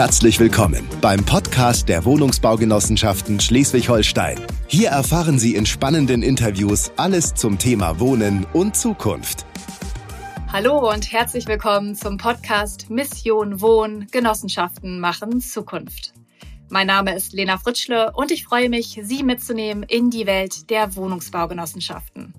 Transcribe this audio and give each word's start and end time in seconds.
Herzlich 0.00 0.40
willkommen 0.40 0.88
beim 1.02 1.22
Podcast 1.26 1.86
der 1.90 2.06
Wohnungsbaugenossenschaften 2.06 3.38
Schleswig-Holstein. 3.38 4.40
Hier 4.66 4.88
erfahren 4.88 5.38
Sie 5.38 5.54
in 5.54 5.66
spannenden 5.66 6.22
Interviews 6.22 6.90
alles 6.96 7.34
zum 7.34 7.58
Thema 7.58 8.00
Wohnen 8.00 8.46
und 8.54 8.74
Zukunft. 8.74 9.44
Hallo 10.50 10.90
und 10.90 11.12
herzlich 11.12 11.46
willkommen 11.46 11.96
zum 11.96 12.16
Podcast 12.16 12.88
Mission 12.88 13.60
Wohnen, 13.60 14.06
Genossenschaften 14.10 15.00
machen 15.00 15.42
Zukunft. 15.42 16.14
Mein 16.70 16.86
Name 16.86 17.14
ist 17.14 17.34
Lena 17.34 17.58
Fritschle 17.58 18.12
und 18.14 18.30
ich 18.30 18.46
freue 18.46 18.70
mich, 18.70 18.98
Sie 19.02 19.22
mitzunehmen 19.22 19.82
in 19.82 20.08
die 20.08 20.24
Welt 20.26 20.70
der 20.70 20.96
Wohnungsbaugenossenschaften. 20.96 22.32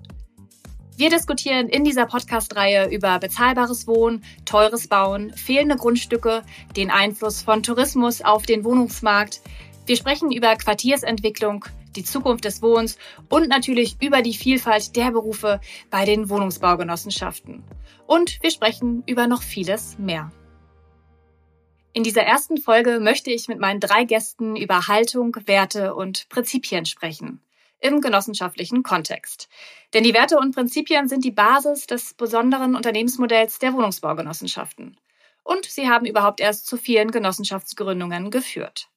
Wir 0.94 1.08
diskutieren 1.08 1.68
in 1.68 1.84
dieser 1.84 2.04
Podcast-Reihe 2.04 2.90
über 2.90 3.18
bezahlbares 3.18 3.86
Wohnen, 3.86 4.22
teures 4.44 4.88
Bauen, 4.88 5.32
fehlende 5.32 5.76
Grundstücke, 5.76 6.42
den 6.76 6.90
Einfluss 6.90 7.40
von 7.40 7.62
Tourismus 7.62 8.20
auf 8.20 8.44
den 8.44 8.62
Wohnungsmarkt. 8.62 9.40
Wir 9.86 9.96
sprechen 9.96 10.30
über 10.30 10.54
Quartiersentwicklung, 10.54 11.64
die 11.96 12.04
Zukunft 12.04 12.44
des 12.44 12.60
Wohnens 12.60 12.98
und 13.30 13.48
natürlich 13.48 13.96
über 14.02 14.20
die 14.20 14.34
Vielfalt 14.34 14.94
der 14.94 15.10
Berufe 15.12 15.60
bei 15.90 16.04
den 16.04 16.28
Wohnungsbaugenossenschaften. 16.28 17.64
Und 18.06 18.42
wir 18.42 18.50
sprechen 18.50 19.02
über 19.06 19.26
noch 19.26 19.42
vieles 19.42 19.98
mehr. 19.98 20.30
In 21.94 22.02
dieser 22.02 22.22
ersten 22.22 22.58
Folge 22.58 23.00
möchte 23.00 23.30
ich 23.30 23.48
mit 23.48 23.58
meinen 23.58 23.80
drei 23.80 24.04
Gästen 24.04 24.56
über 24.56 24.88
Haltung, 24.88 25.36
Werte 25.46 25.94
und 25.94 26.28
Prinzipien 26.28 26.84
sprechen 26.84 27.40
im 27.82 28.00
genossenschaftlichen 28.00 28.82
Kontext. 28.82 29.48
Denn 29.92 30.04
die 30.04 30.14
Werte 30.14 30.38
und 30.38 30.54
Prinzipien 30.54 31.08
sind 31.08 31.24
die 31.24 31.30
Basis 31.30 31.86
des 31.86 32.14
besonderen 32.14 32.74
Unternehmensmodells 32.74 33.58
der 33.58 33.74
Wohnungsbaugenossenschaften. 33.74 34.98
Und 35.44 35.66
sie 35.66 35.88
haben 35.88 36.06
überhaupt 36.06 36.40
erst 36.40 36.66
zu 36.66 36.76
vielen 36.76 37.10
Genossenschaftsgründungen 37.10 38.30
geführt. 38.30 38.88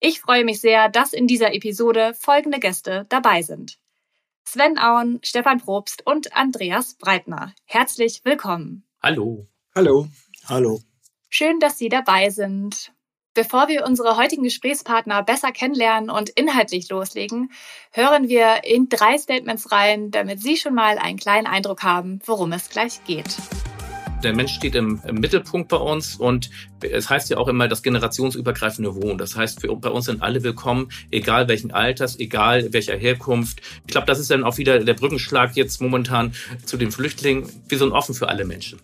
Ich 0.00 0.20
freue 0.20 0.44
mich 0.44 0.60
sehr, 0.60 0.88
dass 0.88 1.12
in 1.12 1.26
dieser 1.26 1.52
Episode 1.54 2.14
folgende 2.14 2.60
Gäste 2.60 3.06
dabei 3.08 3.42
sind. 3.42 3.78
Sven 4.44 4.78
Auen, 4.78 5.18
Stefan 5.22 5.58
Probst 5.58 6.06
und 6.06 6.34
Andreas 6.34 6.94
Breitner. 6.94 7.54
Herzlich 7.64 8.22
willkommen. 8.24 8.84
Hallo. 9.02 9.48
Hallo. 9.74 10.08
Hallo. 10.48 10.80
Schön, 11.28 11.60
dass 11.60 11.76
Sie 11.76 11.88
dabei 11.88 12.30
sind. 12.30 12.92
Bevor 13.38 13.68
wir 13.68 13.86
unsere 13.86 14.16
heutigen 14.16 14.42
Gesprächspartner 14.42 15.22
besser 15.22 15.52
kennenlernen 15.52 16.10
und 16.10 16.28
inhaltlich 16.28 16.88
loslegen, 16.88 17.52
hören 17.92 18.28
wir 18.28 18.64
in 18.64 18.88
drei 18.88 19.16
Statements 19.16 19.70
rein, 19.70 20.10
damit 20.10 20.42
Sie 20.42 20.56
schon 20.56 20.74
mal 20.74 20.98
einen 20.98 21.18
kleinen 21.18 21.46
Eindruck 21.46 21.84
haben, 21.84 22.18
worum 22.26 22.50
es 22.50 22.68
gleich 22.68 22.98
geht. 23.06 23.36
Der 24.24 24.34
Mensch 24.34 24.54
steht 24.54 24.74
im, 24.74 25.00
im, 25.06 25.20
Mittelpunkt 25.20 25.68
bei 25.68 25.76
uns 25.76 26.16
und 26.16 26.50
es 26.80 27.08
heißt 27.08 27.30
ja 27.30 27.36
auch 27.36 27.46
immer 27.46 27.68
das 27.68 27.84
generationsübergreifende 27.84 28.96
Wohnen. 28.96 29.18
Das 29.18 29.36
heißt, 29.36 29.60
für, 29.60 29.72
bei 29.76 29.90
uns 29.90 30.06
sind 30.06 30.20
alle 30.20 30.42
willkommen, 30.42 30.90
egal 31.12 31.46
welchen 31.46 31.70
Alters, 31.70 32.18
egal 32.18 32.72
welcher 32.72 32.96
Herkunft. 32.96 33.60
Ich 33.86 33.92
glaube, 33.92 34.08
das 34.08 34.18
ist 34.18 34.32
dann 34.32 34.42
auch 34.42 34.58
wieder 34.58 34.80
der 34.80 34.94
Brückenschlag 34.94 35.54
jetzt 35.54 35.80
momentan 35.80 36.34
zu 36.64 36.76
den 36.76 36.90
Flüchtlingen. 36.90 37.48
Wir 37.68 37.78
sind 37.78 37.92
offen 37.92 38.16
für 38.16 38.28
alle 38.28 38.44
Menschen. 38.44 38.80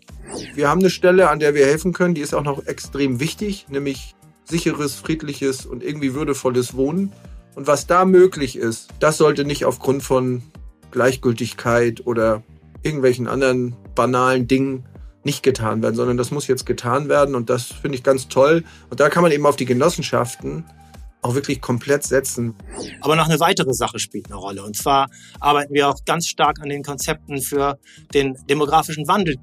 Wir 0.55 0.69
haben 0.69 0.79
eine 0.79 0.91
Stelle, 0.91 1.29
an 1.29 1.41
der 1.41 1.55
wir 1.55 1.67
helfen 1.67 1.93
können, 1.93 2.15
die 2.15 2.21
ist 2.21 2.35
auch 2.35 2.45
noch 2.45 2.65
extrem 2.67 3.19
wichtig, 3.19 3.67
nämlich 3.69 4.15
sicheres, 4.45 4.95
friedliches 4.95 5.67
und 5.67 5.83
irgendwie 5.83 6.15
würdevolles 6.15 6.75
Wohnen. 6.75 7.13
Und 7.55 7.67
was 7.67 7.87
da 7.87 8.05
möglich 8.05 8.57
ist, 8.57 8.91
das 9.01 9.17
sollte 9.17 9.45
nicht 9.45 9.65
aufgrund 9.65 10.03
von 10.03 10.43
Gleichgültigkeit 10.91 12.07
oder 12.07 12.43
irgendwelchen 12.83 13.27
anderen 13.27 13.75
banalen 13.95 14.47
Dingen 14.47 14.87
nicht 15.25 15.43
getan 15.43 15.83
werden, 15.83 15.95
sondern 15.95 16.17
das 16.17 16.31
muss 16.31 16.47
jetzt 16.47 16.67
getan 16.67 17.09
werden 17.09 17.35
und 17.35 17.49
das 17.49 17.65
finde 17.65 17.97
ich 17.97 18.05
ganz 18.05 18.29
toll. 18.29 18.65
Und 18.91 19.01
da 19.01 19.09
kann 19.09 19.23
man 19.23 19.33
eben 19.33 19.47
auf 19.47 19.57
die 19.57 19.65
Genossenschaften 19.65 20.65
auch 21.25 21.35
wirklich 21.35 21.63
komplett 21.63 22.05
setzen. 22.05 22.55
Aber 23.01 23.17
noch 23.17 23.27
eine 23.27 23.41
weitere 23.41 23.73
Sache 23.73 23.99
spielt 23.99 24.27
eine 24.27 24.37
Rolle. 24.37 24.63
Und 24.63 24.77
zwar 24.77 25.09
arbeiten 25.41 25.73
wir 25.73 25.89
auch 25.89 26.05
ganz 26.05 26.29
stark 26.29 26.61
an 26.61 26.69
den 26.69 26.83
Konzepten 26.83 27.41
für 27.41 27.79
den 28.13 28.37
demografischen 28.51 29.09
Wandel. 29.09 29.37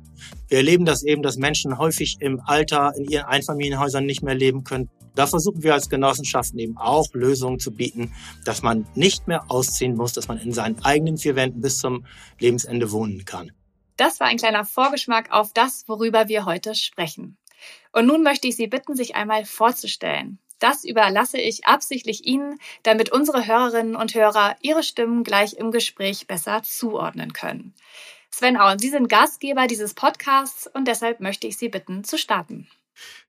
Wir 0.47 0.59
erleben 0.59 0.85
das 0.85 1.01
eben, 1.01 1.23
dass 1.23 1.37
Menschen 1.37 1.79
häufig 1.79 2.17
im 2.19 2.39
Alter 2.39 2.93
in 2.95 3.05
ihren 3.05 3.25
Einfamilienhäusern 3.25 4.05
nicht 4.05 4.21
mehr 4.21 4.35
leben 4.35 4.63
können. 4.63 4.89
Da 5.15 5.27
versuchen 5.27 5.63
wir 5.63 5.73
als 5.73 5.89
Genossenschaften 5.89 6.59
eben 6.59 6.77
auch 6.77 7.07
Lösungen 7.13 7.59
zu 7.59 7.71
bieten, 7.71 8.13
dass 8.45 8.61
man 8.61 8.87
nicht 8.95 9.27
mehr 9.27 9.49
ausziehen 9.49 9.95
muss, 9.95 10.13
dass 10.13 10.27
man 10.27 10.37
in 10.37 10.53
seinen 10.53 10.83
eigenen 10.83 11.17
vier 11.17 11.35
Wänden 11.35 11.61
bis 11.61 11.79
zum 11.79 12.05
Lebensende 12.39 12.91
wohnen 12.91 13.25
kann. 13.25 13.51
Das 13.97 14.19
war 14.19 14.27
ein 14.27 14.37
kleiner 14.37 14.65
Vorgeschmack 14.65 15.31
auf 15.31 15.53
das, 15.53 15.83
worüber 15.87 16.27
wir 16.27 16.45
heute 16.45 16.75
sprechen. 16.75 17.37
Und 17.91 18.07
nun 18.07 18.23
möchte 18.23 18.47
ich 18.47 18.55
Sie 18.55 18.67
bitten, 18.67 18.95
sich 18.95 19.15
einmal 19.15 19.45
vorzustellen. 19.45 20.39
Das 20.59 20.83
überlasse 20.83 21.39
ich 21.39 21.65
absichtlich 21.65 22.25
Ihnen, 22.25 22.57
damit 22.83 23.11
unsere 23.11 23.47
Hörerinnen 23.47 23.95
und 23.95 24.13
Hörer 24.13 24.55
Ihre 24.61 24.83
Stimmen 24.83 25.23
gleich 25.23 25.53
im 25.53 25.71
Gespräch 25.71 26.27
besser 26.27 26.61
zuordnen 26.63 27.33
können. 27.33 27.73
Sven 28.29 28.57
Auen, 28.57 28.79
Sie 28.79 28.89
sind 28.89 29.09
Gastgeber 29.09 29.67
dieses 29.67 29.93
Podcasts 29.93 30.67
und 30.67 30.87
deshalb 30.87 31.19
möchte 31.19 31.47
ich 31.47 31.57
Sie 31.57 31.67
bitten, 31.67 32.03
zu 32.03 32.17
starten. 32.17 32.67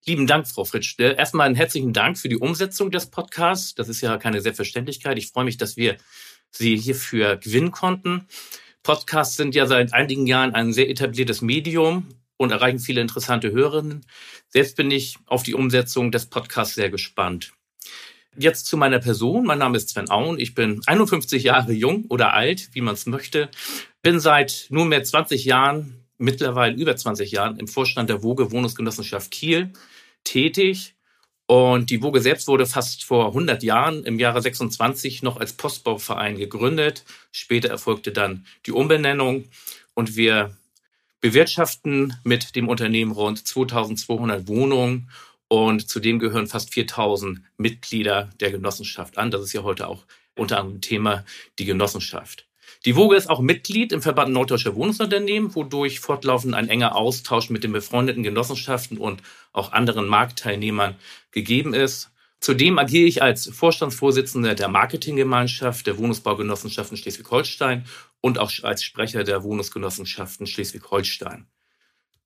Lieben 0.05 0.27
Dank, 0.27 0.49
Frau 0.49 0.65
Fritsch. 0.65 0.99
Erstmal 0.99 1.47
einen 1.47 1.55
herzlichen 1.55 1.93
Dank 1.93 2.19
für 2.19 2.29
die 2.29 2.37
Umsetzung 2.37 2.91
des 2.91 3.07
Podcasts. 3.07 3.75
Das 3.75 3.89
ist 3.89 4.01
ja 4.01 4.17
keine 4.19 4.41
Selbstverständlichkeit. 4.41 5.19
Ich 5.19 5.29
freue 5.29 5.45
mich, 5.45 5.57
dass 5.57 5.77
wir 5.77 5.97
Sie 6.51 6.77
hierfür 6.77 7.37
gewinnen 7.37 7.71
konnten. 7.71 8.27
Podcasts 8.83 9.37
sind 9.37 9.55
ja 9.55 9.67
seit 9.67 9.95
einigen 9.95 10.27
Jahren 10.27 10.55
ein 10.55 10.73
sehr 10.73 10.91
etabliertes 10.91 11.41
Medium 11.41 12.09
und 12.37 12.51
erreichen 12.51 12.81
viele 12.81 13.01
interessante 13.01 13.53
Hörerinnen. 13.53 14.05
Selbst 14.49 14.77
bin 14.77 14.91
ich 14.91 15.17
auf 15.27 15.45
die 15.45 15.55
Umsetzung 15.55 16.11
des 16.11 16.27
Podcasts 16.27 16.75
sehr 16.75 16.91
gespannt. 16.91 17.53
Jetzt 18.37 18.67
zu 18.67 18.77
meiner 18.77 18.99
Person. 18.99 19.45
Mein 19.45 19.59
Name 19.59 19.77
ist 19.77 19.91
Sven 19.91 20.11
Auen. 20.11 20.41
Ich 20.41 20.55
bin 20.55 20.81
51 20.87 21.43
Jahre 21.43 21.73
jung 21.73 22.07
oder 22.09 22.33
alt, 22.33 22.71
wie 22.73 22.81
man 22.81 22.95
es 22.95 23.07
möchte. 23.07 23.51
Bin 24.03 24.21
seit 24.21 24.67
nunmehr 24.71 25.05
20 25.05 25.45
Jahren, 25.45 26.02
mittlerweile 26.23 26.77
über 26.77 26.97
20 26.97 27.33
Jahren, 27.33 27.59
im 27.59 27.69
Vorstand 27.69 28.09
der 28.09 28.23
Woge 28.23 28.53
Wohnungsgenossenschaft 28.53 29.31
Kiel 29.31 29.73
tätig. 30.25 30.95
Und 31.47 31.91
die 31.91 32.03
Woge 32.03 32.21
selbst 32.21 32.49
wurde 32.49 32.65
fast 32.67 33.05
vor 33.05 33.27
100 33.27 33.63
Jahren 33.63 34.05
im 34.05 34.19
Jahre 34.19 34.41
26 34.41 35.23
noch 35.23 35.37
als 35.37 35.53
Postbauverein 35.53 36.37
gegründet. 36.37 37.05
Später 37.33 37.69
erfolgte 37.69 38.13
dann 38.13 38.47
die 38.65 38.73
Umbenennung 38.73 39.45
und 39.95 40.17
wir 40.17 40.57
bewirtschaften 41.21 42.15
mit 42.25 42.57
dem 42.57 42.69
Unternehmen 42.69 43.13
rund 43.13 43.47
2200 43.47 44.49
Wohnungen 44.49 45.11
und 45.49 45.89
zudem 45.89 46.19
gehören 46.19 46.47
fast 46.47 46.73
4000 46.73 47.43
Mitglieder 47.59 48.31
der 48.41 48.53
Genossenschaft 48.53 49.19
an. 49.19 49.31
Das 49.31 49.43
ist 49.43 49.53
ja 49.53 49.63
heute 49.65 49.89
auch 49.89 50.05
unter 50.37 50.59
anderem 50.59 50.81
Thema 50.81 51.25
die 51.59 51.67
Genossenschaft. 51.67 52.47
Die 52.85 52.97
Woge 52.97 53.15
ist 53.15 53.31
auch 53.31 53.41
Mitglied 53.41 53.93
im 53.93 54.03
Verband 54.03 54.33
Norddeutscher 54.33 54.75
Wohnungsunternehmen, 54.75 55.55
wodurch 55.55 56.01
fortlaufend 56.01 56.55
ein 56.55 56.69
enger 56.69 56.97
Austausch 56.97 57.49
mit 57.49 57.63
den 57.63 57.73
befreundeten 57.73 58.25
Genossenschaften 58.25 58.99
und 58.99 59.23
auch 59.53 59.73
anderen 59.73 60.09
Marktteilnehmern 60.09 60.97
gegeben 61.31 61.75
ist. 61.75 62.11
Zudem 62.41 62.81
agiere 62.81 63.07
ich 63.07 63.23
als 63.23 63.47
Vorstandsvorsitzender 63.47 64.57
der 64.57 64.67
Marketinggemeinschaft 64.67 65.87
der 65.87 65.97
Wohnungsbaugenossenschaften 65.97 66.97
Schleswig-Holstein 66.97 67.85
und 68.21 68.39
auch 68.39 68.51
als 68.65 68.83
Sprecher 68.83 69.23
der 69.23 69.45
Wohnungsgenossenschaften 69.45 70.49
Schleswig-Holstein. 70.49 71.47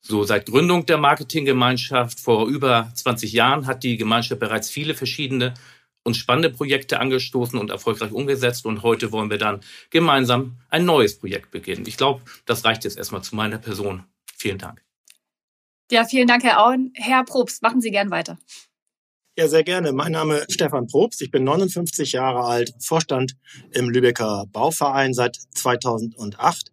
So 0.01 0.25
seit 0.25 0.47
Gründung 0.47 0.87
der 0.87 0.97
Marketinggemeinschaft 0.97 2.19
vor 2.19 2.47
über 2.47 2.91
20 2.95 3.33
Jahren 3.33 3.67
hat 3.67 3.83
die 3.83 3.99
Gemeinschaft 3.99 4.41
bereits 4.41 4.71
viele 4.71 4.95
verschiedene 4.95 5.53
und 6.07 6.15
spannende 6.15 6.51
Projekte 6.51 7.01
angestoßen 7.01 7.59
und 7.59 7.71
erfolgreich 7.71 8.13
umgesetzt. 8.13 8.65
Und 8.65 8.85
heute 8.85 9.11
wollen 9.11 9.29
wir 9.29 9.39
dann 9.39 9.61
gemeinsam 9.91 10.57
ein 10.71 10.85
neues 10.85 11.19
Projekt 11.19 11.51
beginnen. 11.51 11.85
Ich 11.87 11.97
glaube, 11.97 12.23
das 12.47 12.65
reicht 12.65 12.85
jetzt 12.85 12.97
erstmal 12.97 13.23
zu 13.23 13.35
meiner 13.35 13.59
Person. 13.59 14.05
Vielen 14.37 14.59
Dank. 14.59 14.83
Ja, 15.91 16.05
vielen 16.05 16.29
Dank, 16.29 16.45
Herr 16.45 16.65
Auen. 16.65 16.93
Herr 16.95 17.25
Probst, 17.25 17.61
machen 17.63 17.81
Sie 17.81 17.91
gern 17.91 18.11
weiter. 18.11 18.39
Ja, 19.37 19.49
sehr 19.49 19.65
gerne. 19.65 19.93
Mein 19.93 20.13
Name 20.13 20.37
ist 20.37 20.53
Stefan 20.55 20.87
Probst. 20.87 21.21
Ich 21.23 21.33
bin 21.33 21.43
59 21.43 22.13
Jahre 22.13 22.45
alt, 22.45 22.73
Vorstand 22.79 23.37
im 23.73 23.91
Lübecker 23.91 24.47
Bauverein 24.53 25.13
seit 25.13 25.37
2008. 25.55 26.73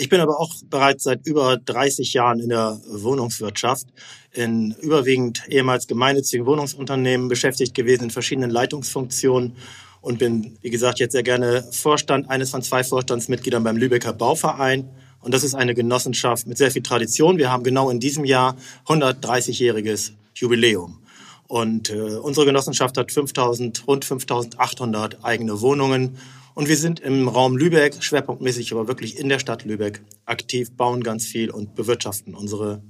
Ich 0.00 0.08
bin 0.08 0.20
aber 0.20 0.38
auch 0.38 0.54
bereits 0.70 1.02
seit 1.02 1.26
über 1.26 1.56
30 1.56 2.12
Jahren 2.12 2.38
in 2.38 2.50
der 2.50 2.80
Wohnungswirtschaft, 2.88 3.88
in 4.32 4.70
überwiegend 4.80 5.42
ehemals 5.48 5.88
gemeinnützigen 5.88 6.46
Wohnungsunternehmen 6.46 7.26
beschäftigt 7.26 7.74
gewesen, 7.74 8.04
in 8.04 8.10
verschiedenen 8.10 8.50
Leitungsfunktionen 8.50 9.56
und 10.00 10.20
bin, 10.20 10.56
wie 10.62 10.70
gesagt, 10.70 11.00
jetzt 11.00 11.12
sehr 11.12 11.24
gerne 11.24 11.64
Vorstand, 11.72 12.30
eines 12.30 12.50
von 12.50 12.62
zwei 12.62 12.84
Vorstandsmitgliedern 12.84 13.64
beim 13.64 13.76
Lübecker 13.76 14.12
Bauverein. 14.12 14.88
Und 15.20 15.34
das 15.34 15.42
ist 15.42 15.56
eine 15.56 15.74
Genossenschaft 15.74 16.46
mit 16.46 16.58
sehr 16.58 16.70
viel 16.70 16.82
Tradition. 16.82 17.36
Wir 17.36 17.50
haben 17.50 17.64
genau 17.64 17.90
in 17.90 17.98
diesem 17.98 18.24
Jahr 18.24 18.56
130-jähriges 18.86 20.12
Jubiläum. 20.32 21.00
Und 21.48 21.90
äh, 21.90 22.18
unsere 22.18 22.46
Genossenschaft 22.46 22.96
hat 22.96 23.10
5000, 23.10 23.88
rund 23.88 24.04
5800 24.04 25.24
eigene 25.24 25.60
Wohnungen. 25.60 26.18
Und 26.58 26.66
wir 26.66 26.76
sind 26.76 26.98
im 26.98 27.28
Raum 27.28 27.56
Lübeck, 27.56 28.02
schwerpunktmäßig 28.02 28.72
aber 28.72 28.88
wirklich 28.88 29.16
in 29.16 29.28
der 29.28 29.38
Stadt 29.38 29.64
Lübeck, 29.64 30.02
aktiv, 30.24 30.76
bauen 30.76 31.04
ganz 31.04 31.24
viel 31.24 31.52
und 31.52 31.76
bewirtschaften 31.76 32.34
unsere 32.34 32.82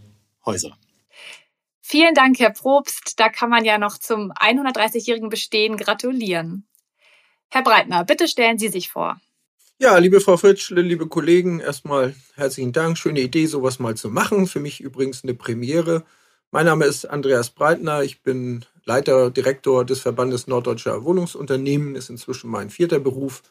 Häuser. 0.46 0.78
Vielen 1.82 2.14
Dank, 2.14 2.38
Herr 2.38 2.54
Probst. 2.54 3.20
Da 3.20 3.28
kann 3.28 3.50
man 3.50 3.66
ja 3.66 3.76
noch 3.76 3.98
zum 3.98 4.32
130-jährigen 4.32 5.28
Bestehen 5.28 5.76
gratulieren. 5.76 6.66
Herr 7.50 7.62
Breitner, 7.62 8.06
bitte 8.06 8.26
stellen 8.26 8.56
Sie 8.56 8.68
sich 8.68 8.88
vor. 8.88 9.20
Ja, 9.78 9.98
liebe 9.98 10.22
Frau 10.22 10.38
Fritschle, 10.38 10.80
liebe 10.80 11.06
Kollegen, 11.06 11.60
erstmal 11.60 12.14
herzlichen 12.36 12.72
Dank. 12.72 12.96
Schöne 12.96 13.20
Idee, 13.20 13.44
sowas 13.44 13.78
mal 13.78 13.98
zu 13.98 14.08
machen. 14.08 14.46
Für 14.46 14.60
mich 14.60 14.80
übrigens 14.80 15.24
eine 15.24 15.34
Premiere. 15.34 16.06
Mein 16.50 16.64
Name 16.64 16.86
ist 16.86 17.04
Andreas 17.04 17.50
Breitner. 17.50 18.02
Ich 18.02 18.22
bin 18.22 18.64
Leiter, 18.86 19.30
Direktor 19.30 19.84
des 19.84 20.00
Verbandes 20.00 20.46
Norddeutscher 20.46 21.04
Wohnungsunternehmen. 21.04 21.96
Ist 21.96 22.08
inzwischen 22.08 22.48
mein 22.48 22.70
vierter 22.70 22.98
Beruf. 22.98 23.42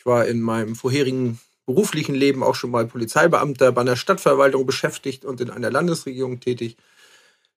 Ich 0.00 0.06
war 0.06 0.26
in 0.26 0.40
meinem 0.40 0.76
vorherigen 0.76 1.38
beruflichen 1.66 2.14
Leben 2.14 2.42
auch 2.42 2.54
schon 2.54 2.70
mal 2.70 2.86
Polizeibeamter 2.86 3.70
bei 3.70 3.82
einer 3.82 3.96
Stadtverwaltung 3.96 4.64
beschäftigt 4.64 5.26
und 5.26 5.42
in 5.42 5.50
einer 5.50 5.70
Landesregierung 5.70 6.40
tätig 6.40 6.78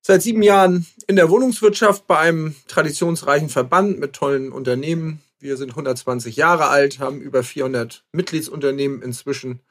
seit 0.01 0.23
sieben 0.23 0.43
Jahren 0.43 0.85
in 1.07 1.15
der 1.15 1.29
Wohnungswirtschaft 1.29 2.05
bei 2.05 2.17
einem 2.17 2.53
traditionsreichen 2.67 3.47
Verband 3.47 3.97
mit 3.97 4.11
tollen 4.11 4.51
Unternehmen. 4.51 5.21
Wir 5.39 5.55
sind 5.55 5.69
120 5.69 6.35
Jahre 6.35 6.67
alt, 6.67 6.99
haben 6.99 7.21
über 7.21 7.43
400 7.43 8.03
Mitgliedsunternehmen 8.11 9.01
inzwischen. 9.01 9.61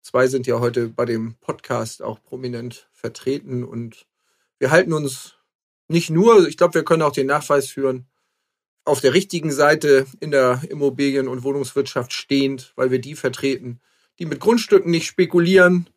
Zwei 0.00 0.28
sind 0.28 0.46
ja 0.46 0.60
heute 0.60 0.90
bei 0.90 1.06
dem 1.06 1.34
Podcast 1.40 2.02
auch 2.02 2.22
prominent 2.22 2.88
vertreten 2.92 3.64
und 3.64 4.06
wir 4.60 4.70
halten 4.70 4.92
uns 4.92 5.34
nicht 5.88 6.08
nur, 6.08 6.46
ich 6.46 6.56
glaube, 6.56 6.74
wir 6.74 6.84
können 6.84 7.02
auch 7.02 7.10
den 7.10 7.26
Nachweis 7.26 7.66
führen, 7.66 8.06
auf 8.84 9.00
der 9.00 9.14
richtigen 9.14 9.52
Seite 9.52 10.06
in 10.20 10.30
der 10.30 10.62
Immobilien- 10.68 11.28
und 11.28 11.44
Wohnungswirtschaft 11.44 12.12
stehend, 12.12 12.72
weil 12.76 12.90
wir 12.90 13.00
die 13.00 13.14
vertreten, 13.14 13.80
die 14.18 14.26
mit 14.26 14.40
Grundstücken 14.40 14.90
nicht 14.90 15.06
spekulieren, 15.06 15.88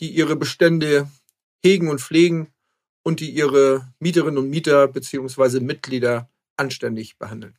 die 0.00 0.10
ihre 0.10 0.36
Bestände 0.36 1.08
hegen 1.62 1.88
und 1.88 2.00
pflegen 2.00 2.48
und 3.02 3.20
die 3.20 3.30
ihre 3.30 3.92
Mieterinnen 3.98 4.38
und 4.38 4.50
Mieter 4.50 4.88
beziehungsweise 4.88 5.60
Mitglieder 5.60 6.28
anständig 6.56 7.18
behandeln. 7.18 7.56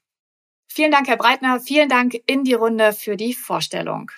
Vielen 0.68 0.92
Dank, 0.92 1.08
Herr 1.08 1.18
Breitner. 1.18 1.60
Vielen 1.60 1.90
Dank 1.90 2.18
in 2.26 2.44
die 2.44 2.54
Runde 2.54 2.94
für 2.94 3.16
die 3.16 3.34
Vorstellung. 3.34 4.12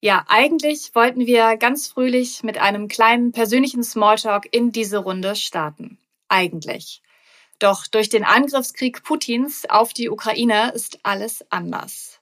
Ja, 0.00 0.24
eigentlich 0.28 0.94
wollten 0.94 1.26
wir 1.26 1.56
ganz 1.56 1.88
fröhlich 1.88 2.42
mit 2.42 2.58
einem 2.58 2.88
kleinen 2.88 3.32
persönlichen 3.32 3.84
Smalltalk 3.84 4.48
in 4.50 4.72
diese 4.72 4.98
Runde 4.98 5.36
starten. 5.36 5.98
Eigentlich. 6.28 7.02
Doch 7.62 7.86
durch 7.86 8.08
den 8.08 8.24
Angriffskrieg 8.24 9.04
Putins 9.04 9.70
auf 9.70 9.92
die 9.92 10.10
Ukraine 10.10 10.72
ist 10.72 10.98
alles 11.04 11.44
anders. 11.48 12.18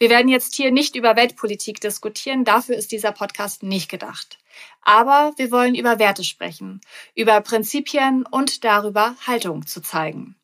Wir 0.00 0.10
werden 0.10 0.26
jetzt 0.26 0.56
hier 0.56 0.72
nicht 0.72 0.96
über 0.96 1.14
Weltpolitik 1.14 1.80
diskutieren, 1.80 2.44
dafür 2.44 2.74
ist 2.74 2.90
dieser 2.90 3.12
Podcast 3.12 3.62
nicht 3.62 3.88
gedacht. 3.88 4.38
Aber 4.80 5.34
wir 5.36 5.52
wollen 5.52 5.76
über 5.76 6.00
Werte 6.00 6.24
sprechen, 6.24 6.80
über 7.14 7.40
Prinzipien 7.42 8.26
und 8.28 8.64
darüber 8.64 9.14
Haltung 9.24 9.68
zu 9.68 9.82
zeigen. 9.82 10.34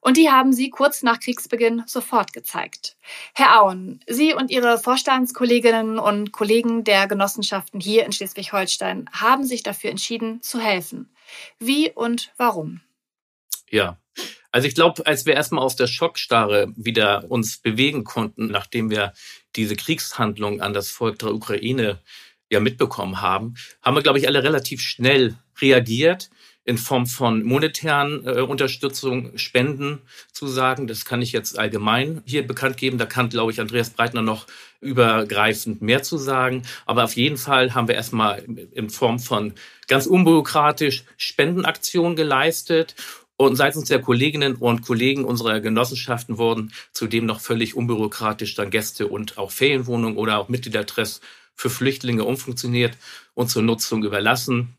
Und 0.00 0.16
die 0.16 0.28
haben 0.28 0.52
Sie 0.52 0.70
kurz 0.70 1.04
nach 1.04 1.20
Kriegsbeginn 1.20 1.84
sofort 1.86 2.32
gezeigt. 2.32 2.96
Herr 3.32 3.62
Auen, 3.62 4.00
Sie 4.08 4.34
und 4.34 4.50
Ihre 4.50 4.80
Vorstandskolleginnen 4.80 6.00
und 6.00 6.32
Kollegen 6.32 6.82
der 6.82 7.06
Genossenschaften 7.06 7.78
hier 7.78 8.04
in 8.04 8.10
Schleswig-Holstein 8.10 9.08
haben 9.12 9.44
sich 9.44 9.62
dafür 9.62 9.90
entschieden, 9.90 10.42
zu 10.42 10.58
helfen. 10.58 11.14
Wie 11.60 11.92
und 11.92 12.32
warum? 12.38 12.80
Ja, 13.70 13.98
also 14.50 14.66
ich 14.66 14.74
glaube, 14.74 15.06
als 15.06 15.26
wir 15.26 15.34
erstmal 15.34 15.62
aus 15.62 15.76
der 15.76 15.86
Schockstarre 15.86 16.72
wieder 16.76 17.30
uns 17.30 17.58
bewegen 17.58 18.04
konnten, 18.04 18.46
nachdem 18.46 18.90
wir 18.90 19.12
diese 19.56 19.76
Kriegshandlung 19.76 20.60
an 20.60 20.72
das 20.72 20.90
Volk 20.90 21.18
der 21.18 21.34
Ukraine 21.34 22.00
ja 22.50 22.60
mitbekommen 22.60 23.20
haben, 23.20 23.54
haben 23.82 23.96
wir, 23.96 24.02
glaube 24.02 24.18
ich, 24.18 24.26
alle 24.26 24.42
relativ 24.42 24.80
schnell 24.80 25.36
reagiert 25.60 26.30
in 26.64 26.76
Form 26.76 27.06
von 27.06 27.44
monetären 27.44 28.26
äh, 28.26 28.42
Unterstützung, 28.42 29.36
Spenden 29.38 30.02
zu 30.32 30.46
sagen. 30.46 30.86
Das 30.86 31.06
kann 31.06 31.22
ich 31.22 31.32
jetzt 31.32 31.58
allgemein 31.58 32.22
hier 32.26 32.46
bekannt 32.46 32.76
geben. 32.76 32.98
Da 32.98 33.06
kann, 33.06 33.30
glaube 33.30 33.52
ich, 33.52 33.60
Andreas 33.60 33.88
Breitner 33.88 34.20
noch 34.20 34.46
übergreifend 34.82 35.80
mehr 35.80 36.02
zu 36.02 36.18
sagen. 36.18 36.64
Aber 36.84 37.04
auf 37.04 37.16
jeden 37.16 37.38
Fall 37.38 37.74
haben 37.74 37.88
wir 37.88 37.94
erstmal 37.94 38.44
in 38.72 38.90
Form 38.90 39.18
von 39.18 39.54
ganz 39.86 40.04
unbürokratisch 40.04 41.04
Spendenaktionen 41.16 42.16
geleistet. 42.16 42.94
Und 43.40 43.54
seitens 43.54 43.84
der 43.88 44.00
Kolleginnen 44.00 44.56
und 44.56 44.82
Kollegen 44.82 45.24
unserer 45.24 45.60
Genossenschaften 45.60 46.38
wurden 46.38 46.72
zudem 46.92 47.24
noch 47.24 47.40
völlig 47.40 47.76
unbürokratisch 47.76 48.56
dann 48.56 48.70
Gäste 48.70 49.06
und 49.06 49.38
auch 49.38 49.52
Ferienwohnungen 49.52 50.18
oder 50.18 50.38
auch 50.38 50.48
Mitgliedertress 50.48 51.20
für 51.54 51.70
Flüchtlinge 51.70 52.24
umfunktioniert 52.24 52.96
und 53.34 53.48
zur 53.48 53.62
Nutzung 53.62 54.02
überlassen. 54.02 54.76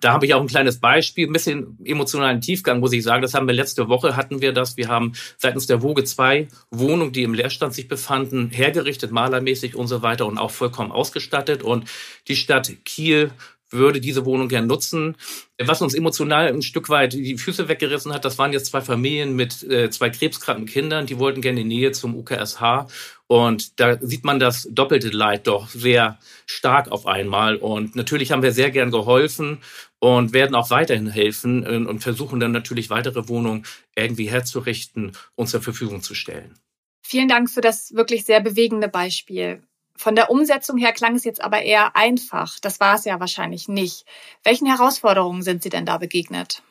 Da 0.00 0.12
habe 0.12 0.24
ich 0.24 0.32
auch 0.32 0.40
ein 0.40 0.46
kleines 0.46 0.80
Beispiel, 0.80 1.26
ein 1.26 1.32
bisschen 1.32 1.78
emotionalen 1.84 2.40
Tiefgang, 2.40 2.80
muss 2.80 2.92
ich 2.92 3.02
sagen. 3.02 3.20
Das 3.20 3.34
haben 3.34 3.46
wir 3.46 3.54
letzte 3.54 3.88
Woche 3.88 4.16
hatten 4.16 4.40
wir 4.40 4.52
das. 4.52 4.78
Wir 4.78 4.88
haben 4.88 5.12
seitens 5.36 5.66
der 5.66 5.82
Woge 5.82 6.04
zwei 6.04 6.48
Wohnungen, 6.70 7.12
die 7.12 7.22
im 7.22 7.34
Leerstand 7.34 7.74
sich 7.74 7.86
befanden, 7.86 8.50
hergerichtet, 8.50 9.10
malermäßig 9.10 9.74
und 9.74 9.88
so 9.88 10.00
weiter 10.00 10.26
und 10.26 10.38
auch 10.38 10.50
vollkommen 10.50 10.92
ausgestattet. 10.92 11.62
Und 11.62 11.88
die 12.28 12.36
Stadt 12.36 12.72
Kiel 12.84 13.30
würde 13.70 14.00
diese 14.00 14.24
Wohnung 14.24 14.48
gern 14.48 14.66
nutzen. 14.66 15.16
Was 15.58 15.82
uns 15.82 15.94
emotional 15.94 16.48
ein 16.48 16.62
Stück 16.62 16.88
weit 16.88 17.12
die 17.14 17.38
Füße 17.38 17.68
weggerissen 17.68 18.12
hat, 18.12 18.24
das 18.24 18.38
waren 18.38 18.52
jetzt 18.52 18.66
zwei 18.66 18.80
Familien 18.80 19.34
mit 19.34 19.62
äh, 19.64 19.90
zwei 19.90 20.10
krebskranken 20.10 20.66
Kindern, 20.66 21.06
die 21.06 21.18
wollten 21.18 21.40
gerne 21.40 21.60
in 21.60 21.68
die 21.68 21.76
Nähe 21.76 21.92
zum 21.92 22.14
UKSH. 22.16 22.86
Und 23.26 23.80
da 23.80 23.98
sieht 24.00 24.24
man 24.24 24.38
das 24.38 24.68
doppelte 24.70 25.08
Leid 25.08 25.46
doch 25.46 25.68
sehr 25.68 26.18
stark 26.46 26.92
auf 26.92 27.06
einmal. 27.06 27.56
Und 27.56 27.96
natürlich 27.96 28.30
haben 28.30 28.42
wir 28.42 28.52
sehr 28.52 28.70
gern 28.70 28.90
geholfen 28.90 29.58
und 29.98 30.32
werden 30.32 30.54
auch 30.54 30.70
weiterhin 30.70 31.08
helfen 31.08 31.64
äh, 31.64 31.88
und 31.88 32.00
versuchen 32.00 32.40
dann 32.40 32.52
natürlich 32.52 32.90
weitere 32.90 33.28
Wohnungen 33.28 33.64
irgendwie 33.96 34.30
herzurichten 34.30 35.12
und 35.34 35.48
zur 35.48 35.62
Verfügung 35.62 36.02
zu 36.02 36.14
stellen. 36.14 36.54
Vielen 37.02 37.28
Dank 37.28 37.50
für 37.50 37.60
das 37.60 37.94
wirklich 37.94 38.24
sehr 38.24 38.40
bewegende 38.40 38.88
Beispiel. 38.88 39.62
Von 39.96 40.14
der 40.14 40.30
Umsetzung 40.30 40.76
her 40.78 40.92
klang 40.92 41.14
es 41.16 41.24
jetzt 41.24 41.42
aber 41.42 41.62
eher 41.62 41.96
einfach. 41.96 42.58
Das 42.60 42.80
war 42.80 42.94
es 42.94 43.04
ja 43.04 43.20
wahrscheinlich 43.20 43.68
nicht. 43.68 44.04
Welchen 44.44 44.66
Herausforderungen 44.66 45.42
sind 45.42 45.62
Sie 45.62 45.70
denn 45.70 45.86
da 45.86 45.98
begegnet? 45.98 46.62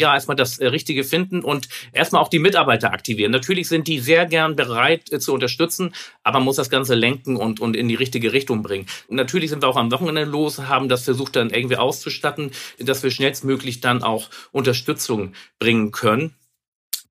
ja, 0.00 0.14
erstmal 0.14 0.36
das 0.36 0.58
äh, 0.58 0.66
Richtige 0.66 1.04
finden 1.04 1.44
und 1.44 1.68
erstmal 1.92 2.22
auch 2.22 2.28
die 2.28 2.38
Mitarbeiter 2.38 2.92
aktivieren. 2.92 3.30
Natürlich 3.30 3.68
sind 3.68 3.86
die 3.86 4.00
sehr 4.00 4.24
gern 4.26 4.56
bereit 4.56 5.12
äh, 5.12 5.20
zu 5.20 5.34
unterstützen, 5.34 5.94
aber 6.24 6.38
man 6.38 6.46
muss 6.46 6.56
das 6.56 6.70
Ganze 6.70 6.94
lenken 6.94 7.36
und, 7.36 7.60
und 7.60 7.76
in 7.76 7.86
die 7.86 7.94
richtige 7.94 8.32
Richtung 8.32 8.62
bringen. 8.62 8.86
Natürlich 9.08 9.50
sind 9.50 9.62
wir 9.62 9.68
auch 9.68 9.76
am 9.76 9.92
Wochenende 9.92 10.24
los, 10.24 10.58
haben 10.58 10.88
das 10.88 11.04
versucht 11.04 11.36
dann 11.36 11.50
irgendwie 11.50 11.76
auszustatten, 11.76 12.50
dass 12.78 13.02
wir 13.02 13.10
schnellstmöglich 13.10 13.80
dann 13.80 14.02
auch 14.02 14.30
Unterstützung 14.52 15.34
bringen 15.58 15.92
können. 15.92 16.34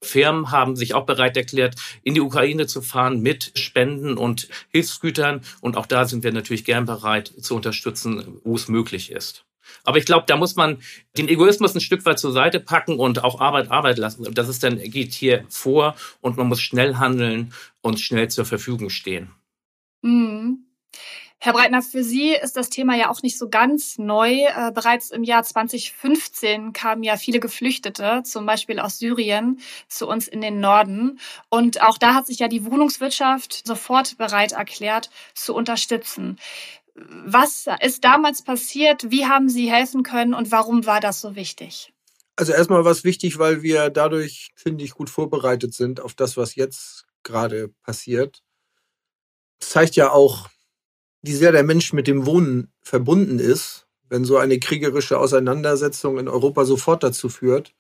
Firmen 0.02 0.52
haben 0.52 0.76
sich 0.76 0.94
auch 0.94 1.06
bereit 1.06 1.36
erklärt, 1.38 1.76
in 2.04 2.14
die 2.14 2.22
Ukraine 2.22 2.68
zu 2.68 2.82
fahren 2.82 3.22
mit 3.22 3.52
Spenden 3.56 4.18
und 4.18 4.48
Hilfsgütern. 4.70 5.42
Und 5.62 5.78
auch 5.78 5.86
da 5.86 6.06
sind 6.06 6.24
wir 6.24 6.32
natürlich 6.32 6.66
gern 6.66 6.86
bereit 6.86 7.34
zu 7.40 7.56
unterstützen, 7.56 8.40
wo 8.44 8.56
es 8.56 8.68
möglich 8.68 9.12
ist. 9.12 9.46
Aber 9.84 9.98
ich 9.98 10.06
glaube, 10.06 10.26
da 10.28 10.36
muss 10.36 10.56
man 10.56 10.78
den 11.18 11.28
Egoismus 11.28 11.76
ein 11.76 11.82
Stück 11.82 12.06
weit 12.06 12.20
zur 12.20 12.32
Seite 12.32 12.60
packen 12.60 12.98
und 12.98 13.24
auch 13.24 13.40
Arbeit 13.40 13.72
Arbeit 13.72 13.98
lassen. 13.98 14.26
Das 14.34 14.50
ist 14.50 14.64
dann 14.64 14.80
geht 14.80 15.14
hier 15.14 15.46
vor 15.50 15.96
und 16.22 16.38
man 16.38 16.48
muss 16.48 16.62
schnell 16.62 16.96
handeln 16.96 17.54
und 17.82 18.00
schnell 18.00 18.30
zur 18.30 18.46
Verfügung 18.46 18.90
stehen. 18.90 19.30
Mhm. 20.02 20.66
Herr 21.42 21.54
Breitner, 21.54 21.82
für 21.82 22.04
Sie 22.04 22.34
ist 22.34 22.58
das 22.58 22.70
Thema 22.70 22.98
ja 22.98 23.10
auch 23.10 23.22
nicht 23.22 23.38
so 23.38 23.48
ganz 23.48 23.98
neu. 23.98 24.44
Äh, 24.44 24.74
bereits 24.74 25.10
im 25.10 25.24
Jahr 25.24 25.42
2015 25.42 26.74
kamen 26.74 27.02
ja 27.02 27.16
viele 27.16 27.40
Geflüchtete, 27.40 28.24
zum 28.26 28.46
Beispiel 28.46 28.78
aus 28.78 29.00
Syrien, 29.00 29.62
zu 29.88 30.10
uns 30.10 30.28
in 30.28 30.42
den 30.42 30.60
Norden. 30.60 31.18
Und 31.48 31.82
auch 31.82 31.98
da 31.98 32.14
hat 32.14 32.28
sich 32.28 32.40
ja 32.40 32.50
die 32.50 32.66
Wohnungswirtschaft 32.66 33.66
sofort 33.66 34.18
bereit 34.18 34.52
erklärt, 34.52 35.10
zu 35.34 35.56
unterstützen. 35.56 36.38
Was 36.94 37.68
ist 37.80 38.04
damals 38.04 38.42
passiert? 38.42 39.10
Wie 39.10 39.26
haben 39.26 39.48
Sie 39.48 39.72
helfen 39.72 40.04
können 40.04 40.34
und 40.34 40.52
warum 40.52 40.86
war 40.86 41.00
das 41.00 41.22
so 41.22 41.36
wichtig? 41.36 41.94
Also 42.36 42.52
erstmal 42.52 42.84
war 42.84 42.92
es 42.92 43.06
wichtig, 43.06 43.40
weil 43.40 43.64
wir 43.64 43.90
dadurch, 43.90 44.52
finde 44.56 44.84
ich, 44.84 44.92
gut 44.92 45.10
vorbereitet 45.10 45.74
sind 45.74 46.02
auf 46.02 46.16
das, 46.16 46.36
was 46.36 46.56
jetzt 46.56 47.06
gerade 47.24 47.70
passiert. 47.84 48.44
Es 49.62 49.70
zeigt 49.70 49.96
ja 49.96 50.12
auch, 50.12 50.50
wie 51.22 51.34
sehr 51.34 51.52
der 51.52 51.64
Mensch 51.64 51.94
mit 51.94 52.08
dem 52.08 52.26
Wohnen 52.26 52.72
verbunden 52.82 53.40
ist, 53.40 53.88
wenn 54.10 54.26
so 54.26 54.38
eine 54.38 54.60
kriegerische 54.60 55.20
Auseinandersetzung 55.20 56.18
in 56.18 56.28
Europa 56.28 56.66
sofort 56.66 57.04
dazu 57.04 57.30
führt, 57.30 57.76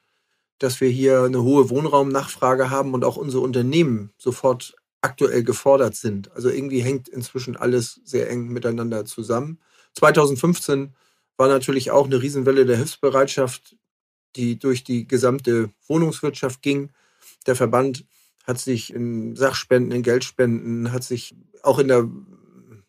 dass 0.60 0.82
wir 0.82 0.90
hier 0.90 1.24
eine 1.24 1.42
hohe 1.42 1.70
Wohnraumnachfrage 1.70 2.70
haben 2.70 2.94
und 2.94 3.04
auch 3.04 3.18
unsere 3.18 3.42
Unternehmen 3.42 4.12
sofort 4.18 4.76
aktuell 5.02 5.44
gefordert 5.44 5.96
sind. 5.96 6.32
Also 6.34 6.50
irgendwie 6.50 6.82
hängt 6.82 7.08
inzwischen 7.08 7.56
alles 7.56 8.02
sehr 8.04 8.30
eng 8.30 8.50
miteinander 8.50 9.06
zusammen. 9.06 9.60
2015 9.94 10.94
war 11.38 11.48
natürlich 11.48 11.92
auch 11.92 12.06
eine 12.06 12.22
Riesenwelle 12.22 12.66
der 12.66 12.78
Hilfsbereitschaft, 12.78 13.78
die 14.36 14.60
durch 14.60 14.84
die 14.84 15.08
gesamte 15.08 15.72
Wohnungswirtschaft 15.88 16.62
ging. 16.62 16.92
Der 17.48 17.56
Verband 17.56 18.06
hat 18.44 18.60
sich 18.60 18.94
in 18.94 19.36
Sachspenden, 19.36 19.94
in 19.94 20.04
Geldspenden, 20.04 20.92
hat 20.92 21.04
sich 21.04 21.36
auch 21.64 21.80
in 21.80 21.88
der 21.88 22.10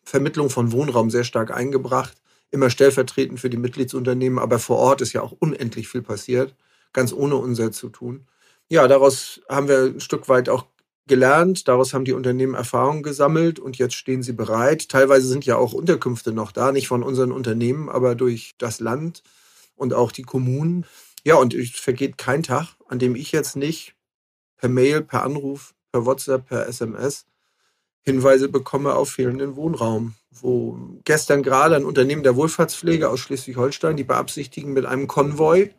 Vermittlung 0.03 0.49
von 0.49 0.71
Wohnraum 0.71 1.09
sehr 1.09 1.23
stark 1.23 1.51
eingebracht. 1.51 2.17
immer 2.53 2.69
stellvertretend 2.69 3.39
für 3.39 3.49
die 3.49 3.55
Mitgliedsunternehmen, 3.55 4.37
aber 4.37 4.59
vor 4.59 4.77
Ort 4.77 4.99
ist 4.99 5.13
ja 5.13 5.21
auch 5.21 5.31
unendlich 5.31 5.87
viel 5.87 6.01
passiert, 6.01 6.53
ganz 6.91 7.13
ohne 7.13 7.37
unser 7.37 7.71
zu 7.71 7.87
tun. 7.87 8.27
Ja, 8.67 8.89
daraus 8.89 9.41
haben 9.47 9.69
wir 9.69 9.83
ein 9.83 10.01
Stück 10.01 10.27
weit 10.27 10.49
auch 10.49 10.65
gelernt, 11.07 11.69
daraus 11.69 11.93
haben 11.93 12.03
die 12.03 12.11
Unternehmen 12.11 12.53
Erfahrungen 12.53 13.03
gesammelt 13.03 13.59
und 13.59 13.77
jetzt 13.77 13.95
stehen 13.95 14.21
sie 14.21 14.33
bereit. 14.33 14.89
Teilweise 14.89 15.27
sind 15.27 15.45
ja 15.45 15.55
auch 15.55 15.71
Unterkünfte 15.71 16.33
noch 16.33 16.51
da, 16.51 16.73
nicht 16.73 16.89
von 16.89 17.03
unseren 17.03 17.31
Unternehmen, 17.31 17.89
aber 17.89 18.15
durch 18.15 18.55
das 18.57 18.81
Land 18.81 19.23
und 19.75 19.93
auch 19.93 20.11
die 20.11 20.23
Kommunen. 20.23 20.85
Ja, 21.23 21.35
und 21.35 21.53
es 21.53 21.71
vergeht 21.71 22.17
kein 22.17 22.43
Tag, 22.43 22.75
an 22.87 22.99
dem 22.99 23.15
ich 23.15 23.31
jetzt 23.31 23.55
nicht 23.55 23.95
per 24.57 24.69
Mail, 24.69 25.01
per 25.01 25.23
Anruf, 25.23 25.73
per 25.91 26.05
WhatsApp, 26.05 26.47
per 26.47 26.67
SMS 26.67 27.25
Hinweise 28.03 28.49
bekomme 28.49 28.95
auf 28.95 29.11
fehlenden 29.11 29.55
Wohnraum. 29.55 30.15
Wo 30.31 30.77
gestern 31.03 31.43
gerade 31.43 31.75
ein 31.75 31.85
Unternehmen 31.85 32.23
der 32.23 32.35
Wohlfahrtspflege 32.35 33.09
aus 33.09 33.19
Schleswig-Holstein, 33.19 33.97
die 33.97 34.03
beabsichtigen, 34.03 34.73
mit 34.73 34.85
einem 34.85 35.07
Konvoi 35.07 35.71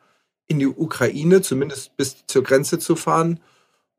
in 0.46 0.58
die 0.58 0.66
Ukraine, 0.66 1.42
zumindest 1.42 1.96
bis 1.96 2.24
zur 2.26 2.42
Grenze 2.42 2.78
zu 2.78 2.96
fahren, 2.96 3.40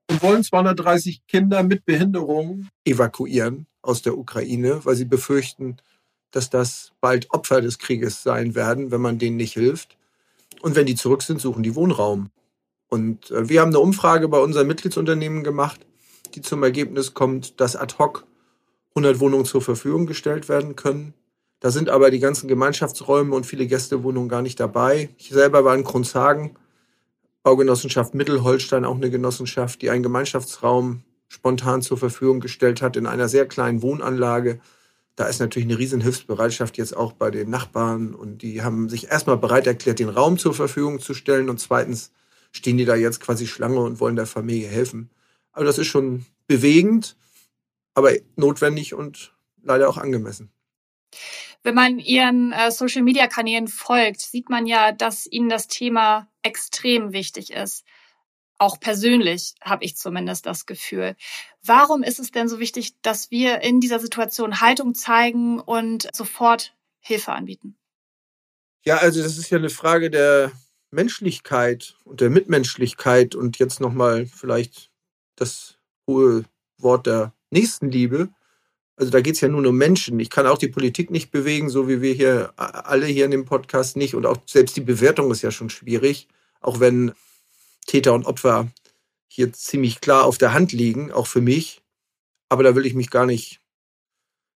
und 0.09 0.21
wollen 0.21 0.43
230 0.43 1.25
Kinder 1.27 1.63
mit 1.63 1.85
Behinderung 1.85 2.67
evakuieren 2.85 3.67
aus 3.81 4.01
der 4.01 4.17
Ukraine, 4.17 4.83
weil 4.83 4.95
sie 4.95 5.05
befürchten, 5.05 5.77
dass 6.31 6.49
das 6.49 6.91
bald 6.99 7.31
Opfer 7.31 7.61
des 7.61 7.77
Krieges 7.77 8.23
sein 8.23 8.55
werden, 8.55 8.91
wenn 8.91 9.01
man 9.01 9.19
denen 9.19 9.37
nicht 9.37 9.53
hilft. 9.53 9.97
Und 10.61 10.75
wenn 10.75 10.85
die 10.85 10.95
zurück 10.95 11.21
sind, 11.21 11.41
suchen 11.41 11.63
die 11.63 11.75
Wohnraum. 11.75 12.29
Und 12.89 13.31
äh, 13.31 13.49
wir 13.49 13.61
haben 13.61 13.69
eine 13.69 13.79
Umfrage 13.79 14.27
bei 14.27 14.39
unseren 14.39 14.67
Mitgliedsunternehmen 14.67 15.43
gemacht, 15.43 15.85
die 16.35 16.41
zum 16.41 16.63
Ergebnis 16.63 17.13
kommt, 17.13 17.59
dass 17.59 17.75
ad 17.75 17.95
hoc 17.99 18.25
100 18.95 19.19
Wohnungen 19.19 19.45
zur 19.45 19.61
Verfügung 19.61 20.05
gestellt 20.05 20.49
werden 20.49 20.75
können. 20.75 21.13
Da 21.59 21.71
sind 21.71 21.89
aber 21.89 22.11
die 22.11 22.19
ganzen 22.19 22.47
Gemeinschaftsräume 22.47 23.35
und 23.35 23.45
viele 23.45 23.67
Gästewohnungen 23.67 24.29
gar 24.29 24.41
nicht 24.41 24.59
dabei. 24.59 25.09
Ich 25.17 25.29
selber 25.29 25.63
war 25.63 25.75
in 25.75 25.83
Kronzhagen, 25.83 26.57
Baugenossenschaft 27.41 28.13
Mittelholstein, 28.13 28.85
auch 28.85 28.95
eine 28.95 29.09
Genossenschaft, 29.09 29.81
die 29.81 29.89
einen 29.89 30.03
Gemeinschaftsraum 30.03 31.03
spontan 31.27 31.81
zur 31.81 31.97
Verfügung 31.97 32.39
gestellt 32.39 32.81
hat 32.81 32.95
in 32.95 33.07
einer 33.07 33.27
sehr 33.27 33.47
kleinen 33.47 33.81
Wohnanlage. 33.81 34.59
Da 35.15 35.25
ist 35.25 35.39
natürlich 35.39 35.67
eine 35.67 35.79
riesen 35.79 36.01
Hilfsbereitschaft 36.01 36.77
jetzt 36.77 36.95
auch 36.95 37.13
bei 37.13 37.31
den 37.31 37.49
Nachbarn 37.49 38.13
und 38.13 38.41
die 38.41 38.61
haben 38.61 38.89
sich 38.89 39.09
erstmal 39.11 39.37
bereit 39.37 39.67
erklärt, 39.67 39.99
den 39.99 40.09
Raum 40.09 40.37
zur 40.37 40.53
Verfügung 40.53 40.99
zu 40.99 41.13
stellen 41.13 41.49
und 41.49 41.59
zweitens 41.59 42.11
stehen 42.51 42.77
die 42.77 42.85
da 42.85 42.95
jetzt 42.95 43.19
quasi 43.19 43.47
Schlange 43.47 43.79
und 43.79 43.99
wollen 43.99 44.15
der 44.15 44.27
Familie 44.27 44.67
helfen. 44.67 45.09
Also 45.53 45.65
das 45.65 45.77
ist 45.77 45.87
schon 45.87 46.25
bewegend, 46.47 47.15
aber 47.93 48.11
notwendig 48.35 48.93
und 48.93 49.33
leider 49.61 49.87
auch 49.87 49.97
angemessen. 49.97 50.51
Wenn 51.63 51.75
man 51.75 51.99
Ihren 51.99 52.51
äh, 52.51 52.71
Social-Media-Kanälen 52.71 53.67
folgt, 53.67 54.19
sieht 54.19 54.49
man 54.49 54.65
ja, 54.65 54.91
dass 54.91 55.25
Ihnen 55.25 55.47
das 55.47 55.67
Thema 55.67 56.27
extrem 56.41 57.13
wichtig 57.13 57.51
ist. 57.53 57.85
Auch 58.57 58.79
persönlich 58.79 59.55
habe 59.61 59.85
ich 59.85 59.95
zumindest 59.95 60.45
das 60.45 60.65
Gefühl. 60.65 61.15
Warum 61.63 62.03
ist 62.03 62.19
es 62.19 62.31
denn 62.31 62.49
so 62.49 62.59
wichtig, 62.59 62.93
dass 63.01 63.31
wir 63.31 63.61
in 63.61 63.79
dieser 63.79 63.99
Situation 63.99 64.59
Haltung 64.59 64.93
zeigen 64.93 65.59
und 65.59 66.09
sofort 66.13 66.75
Hilfe 66.99 67.31
anbieten? 67.31 67.77
Ja, 68.85 68.97
also 68.97 69.23
das 69.23 69.37
ist 69.37 69.49
ja 69.49 69.57
eine 69.57 69.69
Frage 69.69 70.09
der 70.09 70.51
Menschlichkeit 70.91 71.95
und 72.03 72.21
der 72.21 72.29
Mitmenschlichkeit 72.29 73.35
und 73.35 73.57
jetzt 73.57 73.79
nochmal 73.79 74.25
vielleicht 74.25 74.91
das 75.35 75.77
hohe 76.07 76.45
Wort 76.77 77.07
der 77.07 77.33
Nächstenliebe. 77.51 78.29
Also 78.95 79.11
da 79.11 79.21
geht 79.21 79.35
es 79.35 79.41
ja 79.41 79.47
nur 79.47 79.65
um 79.65 79.77
Menschen. 79.77 80.19
Ich 80.19 80.29
kann 80.29 80.47
auch 80.47 80.57
die 80.57 80.67
Politik 80.67 81.09
nicht 81.09 81.31
bewegen, 81.31 81.69
so 81.69 81.87
wie 81.87 82.01
wir 82.01 82.13
hier 82.13 82.53
alle 82.55 83.07
hier 83.07 83.25
in 83.25 83.31
dem 83.31 83.45
Podcast 83.45 83.97
nicht. 83.97 84.15
Und 84.15 84.25
auch 84.25 84.37
selbst 84.45 84.75
die 84.75 84.81
Bewertung 84.81 85.31
ist 85.31 85.41
ja 85.41 85.51
schon 85.51 85.69
schwierig, 85.69 86.27
auch 86.61 86.79
wenn 86.79 87.13
Täter 87.87 88.13
und 88.13 88.25
Opfer 88.25 88.67
hier 89.27 89.51
ziemlich 89.51 89.99
klar 89.99 90.25
auf 90.25 90.37
der 90.37 90.53
Hand 90.53 90.73
liegen, 90.73 91.11
auch 91.11 91.27
für 91.27 91.41
mich. 91.41 91.81
Aber 92.49 92.61
da 92.61 92.75
will 92.75 92.85
ich 92.85 92.93
mich 92.93 93.09
gar 93.09 93.25
nicht 93.25 93.59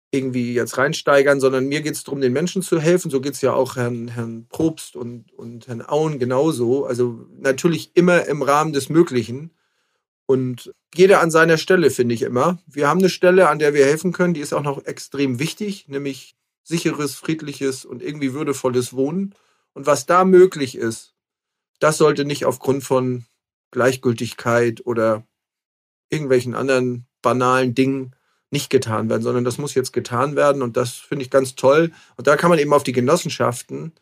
irgendwie 0.10 0.54
jetzt 0.54 0.78
reinsteigern, 0.78 1.40
sondern 1.40 1.68
mir 1.68 1.82
geht 1.82 1.96
es 1.96 2.04
darum, 2.04 2.22
den 2.22 2.34
Menschen 2.34 2.62
zu 2.62 2.80
helfen. 2.80 3.10
So 3.10 3.20
geht 3.20 3.34
es 3.34 3.42
ja 3.42 3.54
auch 3.54 3.76
Herrn, 3.76 4.08
Herrn 4.08 4.48
Probst 4.48 4.96
und, 4.96 5.32
und 5.34 5.68
Herrn 5.68 5.82
Auen 5.82 6.20
genauso. 6.20 6.86
Also 6.86 7.26
natürlich 7.38 7.92
immer 7.96 8.26
im 8.26 8.42
Rahmen 8.42 8.74
des 8.74 8.90
Möglichen. 8.90 9.52
Und 10.26 10.74
jeder 10.96 11.22
an 11.22 11.32
seiner 11.32 11.58
Stelle, 11.58 11.90
finde 11.90 12.16
ich 12.16 12.22
immer. 12.22 12.60
Wir 12.66 12.88
haben 12.88 13.00
eine 13.00 13.10
Stelle, 13.10 13.50
an 13.50 13.60
der 13.60 13.74
wir 13.74 13.86
helfen 13.86 14.14
können, 14.14 14.34
die 14.34 14.42
ist 14.42 14.54
auch 14.54 14.64
noch 14.64 14.86
extrem 14.86 15.40
wichtig, 15.40 15.88
nämlich 15.88 16.36
sicheres, 16.64 17.16
friedliches 17.16 17.84
und 17.84 18.02
irgendwie 18.02 18.34
würdevolles 18.34 18.94
Wohnen. 18.94 19.36
Und 19.74 19.86
was 19.86 20.06
da 20.06 20.24
möglich 20.24 20.78
ist, 20.78 21.14
das 21.80 21.98
sollte 21.98 22.26
nicht 22.26 22.46
aufgrund 22.46 22.84
von 22.84 23.26
Gleichgültigkeit 23.72 24.86
oder 24.86 25.26
irgendwelchen 26.10 26.56
anderen 26.56 27.06
banalen 27.22 27.76
Dingen 27.76 28.16
nicht 28.52 28.70
getan 28.70 29.10
werden, 29.10 29.24
sondern 29.24 29.44
das 29.44 29.58
muss 29.58 29.74
jetzt 29.74 29.92
getan 29.92 30.36
werden 30.36 30.62
und 30.62 30.78
das 30.78 30.94
finde 30.94 31.24
ich 31.24 31.32
ganz 31.32 31.56
toll. 31.56 31.92
Und 32.16 32.28
da 32.28 32.38
kann 32.38 32.50
man 32.50 32.60
eben 32.60 32.72
auf 32.72 32.84
die 32.84 32.92
Genossenschaften 32.94 33.94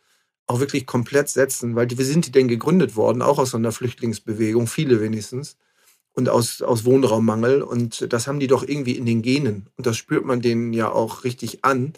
auch 0.46 0.60
wirklich 0.60 0.86
komplett 0.86 1.30
setzen, 1.30 1.76
weil 1.76 1.90
wie 1.90 2.04
sind 2.04 2.28
die 2.28 2.32
denn 2.32 2.50
gegründet 2.50 2.98
worden? 2.98 3.22
Auch 3.22 3.40
aus 3.40 3.56
einer 3.56 3.72
Flüchtlingsbewegung, 3.72 4.68
viele 4.68 5.00
wenigstens 5.00 5.58
und 6.14 6.30
aus, 6.30 6.62
aus 6.62 6.86
Wohnraummangel. 6.86 7.62
Und 7.62 8.12
das 8.12 8.28
haben 8.28 8.40
die 8.40 8.48
doch 8.48 8.64
irgendwie 8.68 8.98
in 8.98 9.06
den 9.06 9.22
Genen. 9.22 9.68
Und 9.78 9.86
das 9.86 9.98
spürt 9.98 10.26
man 10.26 10.42
denen 10.42 10.74
ja 10.74 10.92
auch 10.92 11.24
richtig 11.24 11.64
an. 11.64 11.94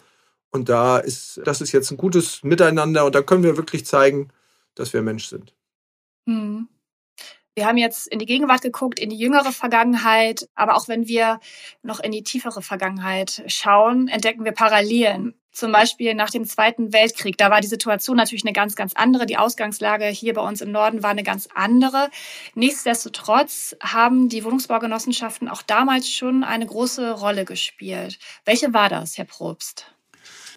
Und 0.50 0.68
da 0.68 0.98
ist, 0.98 1.40
das 1.44 1.60
ist 1.60 1.72
jetzt 1.72 1.90
ein 1.90 1.96
gutes 1.96 2.44
Miteinander 2.44 3.04
und 3.04 3.14
da 3.14 3.22
können 3.22 3.42
wir 3.42 3.56
wirklich 3.56 3.86
zeigen, 3.86 4.28
dass 4.76 4.92
wir 4.92 5.02
Mensch 5.02 5.26
sind. 5.26 5.52
Hm. 6.26 6.68
Wir 7.56 7.66
haben 7.66 7.76
jetzt 7.76 8.08
in 8.08 8.18
die 8.18 8.26
Gegenwart 8.26 8.62
geguckt, 8.62 8.98
in 8.98 9.10
die 9.10 9.16
jüngere 9.16 9.52
Vergangenheit, 9.52 10.48
aber 10.56 10.74
auch 10.74 10.88
wenn 10.88 11.06
wir 11.06 11.38
noch 11.84 12.00
in 12.00 12.10
die 12.10 12.24
tiefere 12.24 12.62
Vergangenheit 12.62 13.44
schauen, 13.46 14.08
entdecken 14.08 14.44
wir 14.44 14.50
Parallelen. 14.50 15.34
Zum 15.52 15.70
Beispiel 15.70 16.14
nach 16.14 16.30
dem 16.30 16.46
Zweiten 16.46 16.92
Weltkrieg, 16.92 17.38
da 17.38 17.52
war 17.52 17.60
die 17.60 17.68
Situation 17.68 18.16
natürlich 18.16 18.44
eine 18.44 18.52
ganz, 18.52 18.74
ganz 18.74 18.94
andere. 18.94 19.24
Die 19.24 19.36
Ausgangslage 19.36 20.06
hier 20.06 20.34
bei 20.34 20.40
uns 20.40 20.62
im 20.62 20.72
Norden 20.72 21.04
war 21.04 21.10
eine 21.10 21.22
ganz 21.22 21.48
andere. 21.54 22.10
Nichtsdestotrotz 22.56 23.76
haben 23.80 24.28
die 24.28 24.42
Wohnungsbaugenossenschaften 24.42 25.48
auch 25.48 25.62
damals 25.62 26.10
schon 26.10 26.42
eine 26.42 26.66
große 26.66 27.12
Rolle 27.12 27.44
gespielt. 27.44 28.18
Welche 28.44 28.74
war 28.74 28.88
das, 28.88 29.16
Herr 29.16 29.26
Probst? 29.26 29.93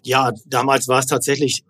Ja, 0.02 0.32
damals 0.46 0.88
war 0.88 0.98
es 0.98 1.06
tatsächlich 1.06 1.64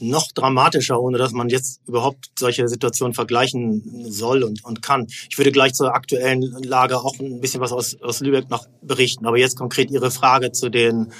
noch 0.00 0.32
dramatischer, 0.32 1.00
ohne 1.00 1.18
dass 1.18 1.32
man 1.32 1.48
jetzt 1.48 1.80
überhaupt 1.86 2.30
solche 2.38 2.68
Situationen 2.68 3.14
vergleichen 3.14 4.10
soll 4.10 4.42
und, 4.42 4.64
und 4.64 4.82
kann. 4.82 5.06
Ich 5.28 5.38
würde 5.38 5.52
gleich 5.52 5.74
zur 5.74 5.94
aktuellen 5.94 6.42
Lage 6.62 6.98
auch 6.98 7.18
ein 7.18 7.40
bisschen 7.40 7.60
was 7.60 7.72
aus, 7.72 8.00
aus 8.00 8.20
Lübeck 8.20 8.48
noch 8.50 8.66
berichten. 8.82 9.26
Aber 9.26 9.38
jetzt 9.38 9.56
konkret 9.56 9.90
Ihre 9.90 10.10
Frage 10.10 10.52
zu 10.52 10.70
den 10.70 11.12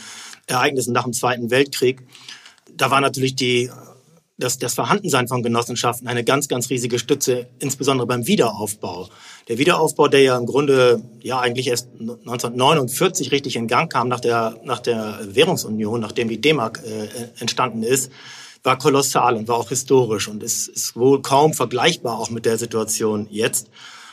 Ereignissen 0.47 0.93
nach 0.93 1.05
dem 1.05 1.13
Zweiten 1.13 1.51
Weltkrieg. 1.51 2.03
Da 2.73 2.91
war 2.91 3.01
natürlich 3.01 3.35
die, 3.35 3.71
das, 4.39 4.59
das 4.59 4.75
Vorhandensein 4.75 5.27
von 5.27 5.43
Genossenschaften 5.43 6.07
eine 6.07 6.23
ganz, 6.23 6.49
ganz 6.49 6.71
riesige 6.71 7.01
Stütze, 7.01 7.49
insbesondere 7.59 8.07
beim 8.07 8.27
Wiederaufbau. 8.27 9.09
Der 9.49 9.59
Wiederaufbau, 9.59 10.07
der 10.07 10.23
ja 10.23 10.39
im 10.39 10.47
Grunde 10.47 11.03
ja 11.21 11.41
eigentlich 11.41 11.67
erst 11.67 11.89
1949 11.99 13.33
richtig 13.33 13.57
in 13.57 13.67
Gang 13.67 13.93
kam 13.93 14.09
nach 14.09 14.21
der, 14.21 14.57
nach 14.65 14.79
der 14.79 15.19
Währungsunion, 15.25 16.01
nachdem 16.01 16.29
die 16.29 16.41
D-Mark 16.41 16.81
äh, 16.85 17.41
entstanden 17.41 17.83
ist, 17.83 18.13
war 18.63 18.79
kolossal 18.79 19.35
und 19.35 19.49
war 19.49 19.57
auch 19.57 19.71
historisch 19.71 20.29
und 20.29 20.43
ist, 20.43 20.69
ist 20.69 20.97
wohl 20.97 21.21
kaum 21.21 21.53
vergleichbar 21.53 22.19
auch 22.19 22.31
mit 22.31 22.45
der 22.45 22.59
Situation 22.59 23.27
jetzt. 23.31 23.69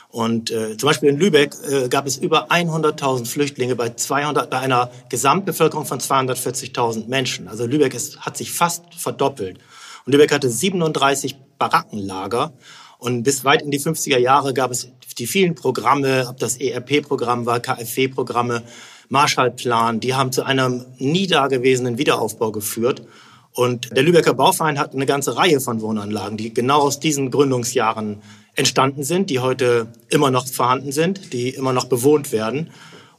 Und 0.08 0.50
äh, 0.50 0.76
zum 0.76 0.88
Beispiel 0.88 1.10
in 1.10 1.18
Lübeck 1.18 1.54
äh, 1.68 1.88
gab 1.88 2.06
es 2.06 2.16
über 2.16 2.50
100.000 2.50 3.26
Flüchtlinge 3.26 3.76
bei 3.76 3.90
200, 3.90 4.48
bei 4.48 4.58
einer 4.58 4.90
Gesamtbevölkerung 5.08 5.84
von 5.84 6.00
240.000 6.00 7.06
Menschen. 7.06 7.48
Also 7.48 7.66
Lübeck 7.66 7.94
ist, 7.94 8.20
hat 8.20 8.36
sich 8.36 8.50
fast 8.52 8.82
verdoppelt. 8.94 9.58
Und 10.06 10.12
Lübeck 10.12 10.32
hatte 10.32 10.48
37 10.48 11.36
Barackenlager. 11.58 12.52
Und 12.98 13.24
bis 13.24 13.44
weit 13.44 13.62
in 13.62 13.72
die 13.72 13.80
50er 13.80 14.18
Jahre 14.18 14.54
gab 14.54 14.70
es 14.70 14.88
die 15.18 15.26
vielen 15.26 15.54
Programme, 15.54 16.26
ob 16.28 16.38
das 16.38 16.58
ERP-Programm 16.58 17.44
war, 17.44 17.60
KfW-Programme, 17.60 18.62
Marshallplan, 19.08 20.00
die 20.00 20.14
haben 20.14 20.32
zu 20.32 20.44
einem 20.44 20.84
nie 20.98 21.26
dagewesenen 21.26 21.98
Wiederaufbau 21.98 22.52
geführt. 22.52 23.02
Und 23.52 23.96
der 23.96 24.02
Lübecker 24.02 24.34
Bauverein 24.34 24.78
hat 24.78 24.94
eine 24.94 25.06
ganze 25.06 25.36
Reihe 25.36 25.60
von 25.60 25.80
Wohnanlagen, 25.80 26.36
die 26.36 26.52
genau 26.52 26.80
aus 26.80 27.00
diesen 27.00 27.30
Gründungsjahren 27.30 28.22
entstanden 28.54 29.04
sind, 29.04 29.30
die 29.30 29.40
heute 29.40 29.88
immer 30.08 30.30
noch 30.30 30.46
vorhanden 30.46 30.92
sind, 30.92 31.32
die 31.32 31.50
immer 31.50 31.72
noch 31.72 31.86
bewohnt 31.86 32.32
werden. 32.32 32.70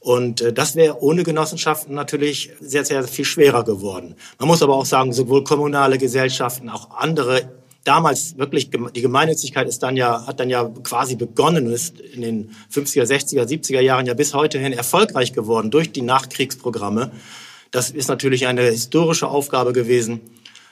Und 0.08 0.40
äh, 0.40 0.54
das 0.54 0.78
wäre 0.78 1.04
ohne 1.04 1.24
Genossenschaften 1.24 1.94
natürlich 1.94 2.52
sehr, 2.62 2.86
sehr 2.86 3.04
viel 3.04 3.26
schwerer 3.26 3.66
geworden. 3.66 4.16
Man 4.40 4.48
muss 4.48 4.64
aber 4.64 4.74
auch 4.78 4.86
sagen, 4.86 5.12
sowohl 5.12 5.44
kommunale 5.44 5.98
Gesellschaften, 5.98 6.70
auch 6.70 6.92
andere, 6.92 7.52
damals 7.84 8.38
wirklich, 8.38 8.70
die 8.70 9.02
Gemeinnützigkeit 9.02 9.68
ist 9.68 9.84
dann 9.84 9.98
ja, 9.98 10.26
hat 10.26 10.40
dann 10.40 10.50
ja 10.50 10.64
quasi 10.82 11.18
begonnen 11.18 11.68
und 11.68 11.74
ist 11.74 12.00
in 12.00 12.22
den 12.22 12.56
50er, 12.74 13.04
60er, 13.04 13.50
70er 13.50 13.82
Jahren 13.82 14.06
ja 14.06 14.14
bis 14.14 14.34
heute 14.34 14.60
hin 14.60 14.72
erfolgreich 14.72 15.34
geworden 15.34 15.72
durch 15.72 15.92
die 15.92 16.04
Nachkriegsprogramme. 16.04 17.12
Das 17.72 17.90
ist 17.90 18.08
natürlich 18.08 18.48
eine 18.48 18.62
historische 18.62 19.28
Aufgabe 19.28 19.74
gewesen, 19.74 20.22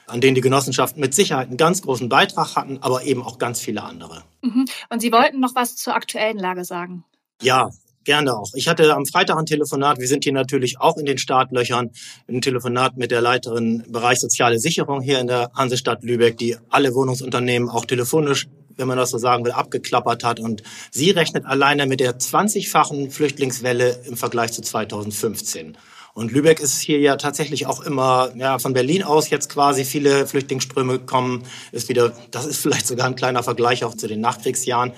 an 0.06 0.22
denen 0.22 0.34
die 0.34 0.40
Genossenschaften 0.40 0.98
mit 0.98 1.14
Sicherheit 1.14 1.48
einen 1.48 1.58
ganz 1.58 1.82
großen 1.82 2.08
Beitrag 2.08 2.56
hatten, 2.56 2.78
aber 2.80 3.02
eben 3.02 3.22
auch 3.22 3.36
ganz 3.36 3.60
viele 3.60 3.82
andere. 3.82 4.22
Mhm. 4.40 4.64
Und 4.88 5.00
Sie 5.02 5.12
wollten 5.12 5.40
noch 5.40 5.54
was 5.54 5.76
zur 5.76 5.94
aktuellen 5.94 6.38
Lage 6.38 6.64
sagen? 6.64 7.04
Ja, 7.42 7.68
Gerne 8.06 8.36
auch. 8.36 8.52
Ich 8.54 8.68
hatte 8.68 8.94
am 8.94 9.04
Freitag 9.04 9.36
ein 9.36 9.46
Telefonat. 9.46 9.98
Wir 9.98 10.06
sind 10.06 10.22
hier 10.22 10.32
natürlich 10.32 10.80
auch 10.80 10.96
in 10.96 11.06
den 11.06 11.18
Startlöchern. 11.18 11.90
Ein 12.28 12.40
Telefonat 12.40 12.96
mit 12.96 13.10
der 13.10 13.20
Leiterin 13.20 13.82
Bereich 13.88 14.20
Soziale 14.20 14.60
Sicherung 14.60 15.00
hier 15.00 15.18
in 15.18 15.26
der 15.26 15.50
Hansestadt 15.54 16.04
Lübeck, 16.04 16.38
die 16.38 16.56
alle 16.70 16.94
Wohnungsunternehmen 16.94 17.68
auch 17.68 17.84
telefonisch, 17.84 18.46
wenn 18.76 18.86
man 18.86 18.96
das 18.96 19.10
so 19.10 19.18
sagen 19.18 19.44
will, 19.44 19.50
abgeklappert 19.50 20.22
hat. 20.22 20.38
Und 20.38 20.62
sie 20.92 21.10
rechnet 21.10 21.46
alleine 21.46 21.86
mit 21.86 21.98
der 21.98 22.16
20-fachen 22.16 23.10
Flüchtlingswelle 23.10 23.98
im 24.06 24.16
Vergleich 24.16 24.52
zu 24.52 24.62
2015. 24.62 25.76
Und 26.14 26.30
Lübeck 26.30 26.60
ist 26.60 26.80
hier 26.80 27.00
ja 27.00 27.16
tatsächlich 27.16 27.66
auch 27.66 27.80
immer, 27.80 28.30
ja, 28.36 28.60
von 28.60 28.72
Berlin 28.72 29.02
aus 29.02 29.30
jetzt 29.30 29.48
quasi 29.48 29.84
viele 29.84 30.28
Flüchtlingsströme 30.28 31.00
kommen, 31.00 31.42
ist 31.72 31.88
wieder, 31.88 32.12
das 32.30 32.46
ist 32.46 32.62
vielleicht 32.62 32.86
sogar 32.86 33.08
ein 33.08 33.16
kleiner 33.16 33.42
Vergleich 33.42 33.82
auch 33.82 33.96
zu 33.96 34.06
den 34.06 34.20
Nachkriegsjahren 34.20 34.92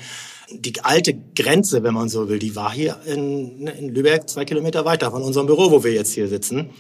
die 0.51 0.75
alte 0.83 1.15
Grenze, 1.35 1.83
wenn 1.83 1.95
man 1.95 2.09
so 2.09 2.29
will, 2.29 2.39
die 2.39 2.57
war 2.57 2.73
hier 2.73 2.97
in, 3.07 3.67
in 3.67 3.95
Lübeck 3.95 4.29
zwei 4.29 4.45
Kilometer 4.45 4.85
weiter 4.85 5.11
von 5.11 5.23
unserem 5.23 5.47
Büro, 5.47 5.71
wo 5.71 5.85
wir 5.85 5.93
jetzt 5.93 6.13
hier 6.13 6.29
sitzen. 6.29 6.71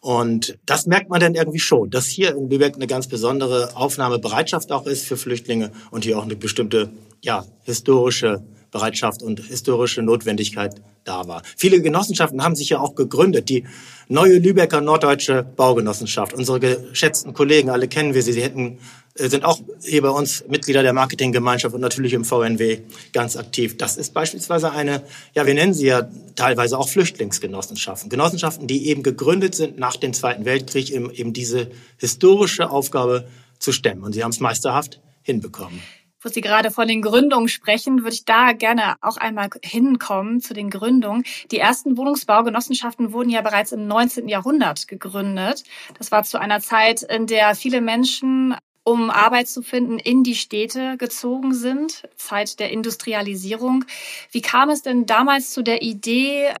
Und 0.00 0.58
das 0.66 0.86
merkt 0.86 1.10
man 1.10 1.20
dann 1.20 1.34
irgendwie 1.34 1.60
schon, 1.60 1.90
dass 1.90 2.06
hier 2.06 2.34
in 2.34 2.50
Lübeck 2.50 2.74
eine 2.74 2.88
ganz 2.88 3.06
besondere 3.06 3.76
Aufnahmebereitschaft 3.76 4.72
auch 4.72 4.86
ist 4.86 5.06
für 5.06 5.16
Flüchtlinge 5.16 5.70
und 5.92 6.04
hier 6.04 6.18
auch 6.18 6.24
eine 6.24 6.34
bestimmte, 6.34 6.90
ja, 7.20 7.44
historische 7.62 8.42
Bereitschaft 8.72 9.22
und 9.22 9.38
historische 9.38 10.02
Notwendigkeit 10.02 10.82
da 11.04 11.28
war. 11.28 11.42
Viele 11.56 11.80
Genossenschaften 11.80 12.42
haben 12.42 12.56
sich 12.56 12.70
ja 12.70 12.80
auch 12.80 12.94
gegründet. 12.94 13.48
Die 13.48 13.64
neue 14.08 14.38
Lübecker 14.38 14.80
Norddeutsche 14.80 15.44
Baugenossenschaft. 15.44 16.32
Unsere 16.32 16.58
geschätzten 16.58 17.34
Kollegen, 17.34 17.70
alle 17.70 17.86
kennen 17.86 18.14
wir 18.14 18.22
sie. 18.22 18.32
Sie 18.32 18.42
hätten, 18.42 18.78
sind 19.14 19.44
auch 19.44 19.60
hier 19.82 20.02
bei 20.02 20.08
uns 20.08 20.44
Mitglieder 20.48 20.82
der 20.82 20.92
Marketinggemeinschaft 20.92 21.74
und 21.74 21.80
natürlich 21.80 22.14
im 22.14 22.24
VNW 22.24 22.78
ganz 23.12 23.36
aktiv. 23.36 23.76
Das 23.76 23.96
ist 23.96 24.14
beispielsweise 24.14 24.72
eine, 24.72 25.02
ja, 25.34 25.46
wir 25.46 25.54
nennen 25.54 25.74
sie 25.74 25.86
ja 25.86 26.08
teilweise 26.34 26.78
auch 26.78 26.88
Flüchtlingsgenossenschaften. 26.88 28.08
Genossenschaften, 28.08 28.66
die 28.66 28.88
eben 28.88 29.02
gegründet 29.02 29.54
sind 29.54 29.78
nach 29.78 29.96
dem 29.96 30.14
Zweiten 30.14 30.44
Weltkrieg, 30.44 30.90
eben 30.90 31.32
diese 31.32 31.70
historische 31.98 32.70
Aufgabe 32.70 33.28
zu 33.58 33.72
stemmen. 33.72 34.02
Und 34.02 34.14
sie 34.14 34.24
haben 34.24 34.30
es 34.30 34.40
meisterhaft 34.40 35.00
hinbekommen 35.22 35.80
wo 36.24 36.28
Sie 36.28 36.40
gerade 36.40 36.70
von 36.70 36.86
den 36.88 37.02
Gründungen 37.02 37.48
sprechen, 37.48 38.02
würde 38.02 38.14
ich 38.14 38.24
da 38.24 38.52
gerne 38.52 38.94
auch 39.00 39.16
einmal 39.16 39.48
hinkommen 39.62 40.40
zu 40.40 40.54
den 40.54 40.70
Gründungen. 40.70 41.24
Die 41.50 41.58
ersten 41.58 41.96
Wohnungsbaugenossenschaften 41.96 43.12
wurden 43.12 43.30
ja 43.30 43.42
bereits 43.42 43.72
im 43.72 43.86
19. 43.86 44.28
Jahrhundert 44.28 44.86
gegründet. 44.88 45.64
Das 45.98 46.12
war 46.12 46.22
zu 46.22 46.40
einer 46.40 46.60
Zeit, 46.60 47.02
in 47.02 47.26
der 47.26 47.54
viele 47.54 47.80
Menschen 47.80 48.54
um 48.84 49.10
Arbeit 49.10 49.48
zu 49.48 49.62
finden, 49.62 49.98
in 49.98 50.24
die 50.24 50.34
Städte 50.34 50.96
gezogen 50.96 51.54
sind, 51.54 52.08
Zeit 52.16 52.58
der 52.58 52.70
Industrialisierung. 52.70 53.84
Wie 54.30 54.42
kam 54.42 54.70
es 54.70 54.82
denn 54.82 55.06
damals 55.06 55.50
zu 55.50 55.62
der 55.62 55.82
Idee, 55.82 56.52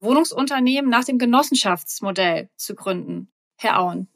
Wohnungsunternehmen 0.00 0.90
nach 0.90 1.04
dem 1.04 1.18
Genossenschaftsmodell 1.18 2.48
zu 2.56 2.74
gründen? 2.74 3.30
Herr 3.56 3.78
Auen. 3.78 4.08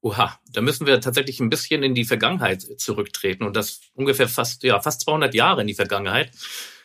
Oha, 0.00 0.38
da 0.52 0.60
müssen 0.60 0.86
wir 0.86 1.00
tatsächlich 1.00 1.38
ein 1.40 1.50
bisschen 1.50 1.82
in 1.82 1.94
die 1.94 2.04
Vergangenheit 2.04 2.62
zurücktreten 2.78 3.44
und 3.44 3.54
das 3.56 3.80
ungefähr 3.94 4.28
fast, 4.28 4.64
ja, 4.64 4.80
fast 4.80 5.02
200 5.02 5.32
Jahre 5.34 5.60
in 5.60 5.68
die 5.68 5.74
Vergangenheit. 5.74 6.32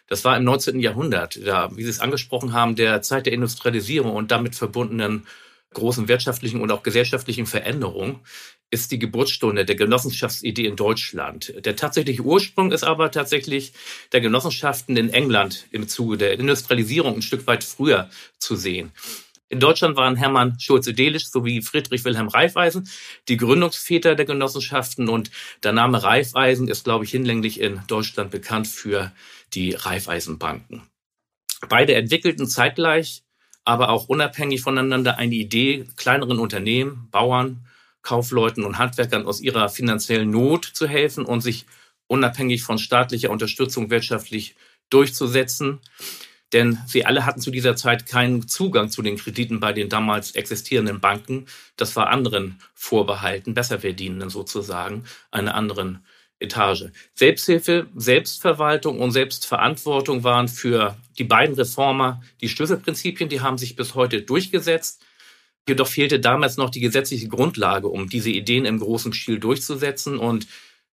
Das 0.07 0.23
war 0.23 0.37
im 0.37 0.43
19. 0.43 0.79
Jahrhundert, 0.79 1.39
da, 1.45 1.75
wie 1.75 1.83
Sie 1.83 1.89
es 1.89 1.99
angesprochen 1.99 2.53
haben, 2.53 2.75
der 2.75 3.01
Zeit 3.01 3.25
der 3.25 3.33
Industrialisierung 3.33 4.15
und 4.15 4.31
damit 4.31 4.55
verbundenen 4.55 5.25
großen 5.73 6.07
wirtschaftlichen 6.07 6.61
und 6.61 6.71
auch 6.71 6.83
gesellschaftlichen 6.83 7.45
Veränderung 7.45 8.21
ist 8.69 8.91
die 8.91 8.99
Geburtsstunde 8.99 9.63
der 9.63 9.75
Genossenschaftsidee 9.75 10.65
in 10.65 10.75
Deutschland. 10.75 11.53
Der 11.63 11.75
tatsächliche 11.75 12.23
Ursprung 12.23 12.71
ist 12.71 12.83
aber 12.83 13.11
tatsächlich 13.11 13.73
der 14.11 14.21
Genossenschaften 14.21 14.97
in 14.97 15.09
England 15.09 15.67
im 15.71 15.87
Zuge 15.87 16.17
der 16.17 16.33
Industrialisierung 16.33 17.15
ein 17.15 17.21
Stück 17.21 17.47
weit 17.47 17.63
früher 17.63 18.09
zu 18.39 18.55
sehen. 18.55 18.91
In 19.49 19.61
Deutschland 19.61 19.95
waren 19.95 20.17
Hermann 20.17 20.59
Schulze-Delitzsch 20.59 21.27
sowie 21.27 21.61
Friedrich 21.61 22.03
Wilhelm 22.03 22.27
Raiffeisen 22.27 22.89
die 23.29 23.37
Gründungsväter 23.37 24.15
der 24.15 24.25
Genossenschaften 24.25 25.07
und 25.07 25.31
der 25.63 25.71
Name 25.71 26.03
Raiffeisen 26.03 26.67
ist, 26.67 26.83
glaube 26.83 27.05
ich, 27.05 27.11
hinlänglich 27.11 27.61
in 27.61 27.81
Deutschland 27.87 28.31
bekannt 28.31 28.67
für 28.67 29.13
die 29.53 29.71
Raiffeisenbanken. 29.71 30.81
Beide 31.69 31.95
entwickelten 31.95 32.47
zeitgleich, 32.47 33.23
aber 33.67 33.89
auch 33.89 34.07
unabhängig 34.07 34.61
voneinander 34.61 35.17
eine 35.17 35.35
Idee, 35.35 35.85
kleineren 35.97 36.39
Unternehmen, 36.39 37.09
Bauern, 37.11 37.65
Kaufleuten 38.01 38.63
und 38.63 38.77
Handwerkern 38.77 39.25
aus 39.25 39.41
ihrer 39.41 39.67
finanziellen 39.67 40.31
Not 40.31 40.63
zu 40.63 40.87
helfen 40.87 41.25
und 41.25 41.41
sich 41.41 41.65
unabhängig 42.07 42.63
von 42.63 42.79
staatlicher 42.79 43.29
Unterstützung 43.29 43.89
wirtschaftlich 43.89 44.55
durchzusetzen 44.89 45.81
denn 46.53 46.79
sie 46.85 47.05
alle 47.05 47.25
hatten 47.25 47.41
zu 47.41 47.51
dieser 47.51 47.75
Zeit 47.75 48.05
keinen 48.05 48.47
Zugang 48.47 48.89
zu 48.89 49.01
den 49.01 49.17
Krediten 49.17 49.59
bei 49.59 49.73
den 49.73 49.89
damals 49.89 50.31
existierenden 50.31 50.99
Banken. 51.01 51.45
Das 51.75 51.95
war 51.95 52.07
anderen 52.07 52.59
vorbehalten, 52.73 53.53
Besserverdienenden 53.53 54.29
sozusagen, 54.29 55.03
einer 55.29 55.55
anderen 55.55 56.05
Etage. 56.39 56.85
Selbsthilfe, 57.15 57.87
Selbstverwaltung 57.95 58.99
und 58.99 59.11
Selbstverantwortung 59.11 60.23
waren 60.23 60.47
für 60.47 60.97
die 61.17 61.23
beiden 61.23 61.55
Reformer 61.55 62.21
die 62.41 62.49
Schlüsselprinzipien, 62.49 63.29
die 63.29 63.41
haben 63.41 63.57
sich 63.57 63.75
bis 63.75 63.95
heute 63.95 64.21
durchgesetzt. 64.21 65.01
Jedoch 65.67 65.87
fehlte 65.87 66.19
damals 66.19 66.57
noch 66.57 66.69
die 66.69 66.79
gesetzliche 66.79 67.27
Grundlage, 67.27 67.87
um 67.87 68.07
diese 68.07 68.29
Ideen 68.29 68.65
im 68.65 68.79
großen 68.79 69.13
Stil 69.13 69.39
durchzusetzen. 69.39 70.17
Und 70.17 70.47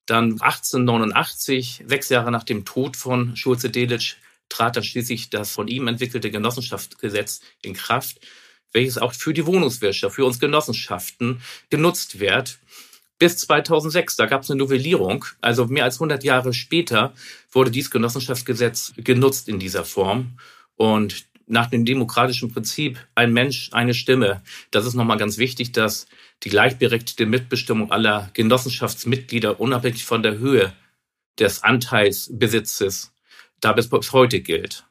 dann 0.06 0.34
1889, 0.42 1.84
sechs 1.88 2.10
Jahre 2.10 2.32
nach 2.32 2.44
dem 2.44 2.66
Tod 2.66 2.98
von 2.98 3.36
Schulze-Delitzsch, 3.36 4.18
trat 4.50 4.76
dann 4.76 4.84
schließlich 4.84 5.30
das 5.30 5.52
von 5.52 5.68
ihm 5.68 5.88
entwickelte 5.88 6.32
Genossenschaftsgesetz 6.32 7.42
in 7.62 7.74
Kraft, 7.74 8.20
welches 8.72 8.98
auch 8.98 9.14
für 9.14 9.34
die 9.34 9.46
Wohnungswirtschaft, 9.46 10.16
für 10.16 10.26
uns 10.26 10.40
Genossenschaften 10.40 11.42
genutzt 11.70 12.20
wird. 12.20 12.60
Bis 13.24 13.38
2006, 13.38 14.18
da 14.18 14.26
gab 14.26 14.42
es 14.42 14.52
eine 14.52 14.58
Novellierung, 14.58 15.24
also 15.40 15.68
mehr 15.68 15.86
als 15.86 15.96
100 15.96 16.26
Jahre 16.26 16.52
später 16.52 17.14
wurde 17.54 17.72
dieses 17.72 17.90
Genossenschaftsgesetz 17.90 18.92
genutzt 18.98 19.48
in 19.48 19.60
dieser 19.60 19.86
Form. 19.86 20.38
Und 20.76 21.24
nach 21.48 21.68
dem 21.68 21.86
demokratischen 21.86 22.52
Prinzip 22.52 23.00
ein 23.16 23.32
Mensch, 23.32 23.70
eine 23.72 23.94
Stimme, 23.94 24.42
das 24.72 24.86
ist 24.86 24.96
nochmal 24.96 25.16
ganz 25.16 25.38
wichtig, 25.38 25.72
dass 25.72 26.08
die 26.44 26.50
gleichberechtigte 26.50 27.26
Mitbestimmung 27.26 27.94
aller 27.94 28.30
Genossenschaftsmitglieder 28.34 29.58
unabhängig 29.58 30.04
von 30.04 30.22
der 30.22 30.40
Höhe 30.40 30.74
des 31.40 31.64
Anteilsbesitzes 31.64 33.14
da 33.62 33.72
bis 33.72 33.90
heute 34.12 34.42
gilt. 34.42 34.86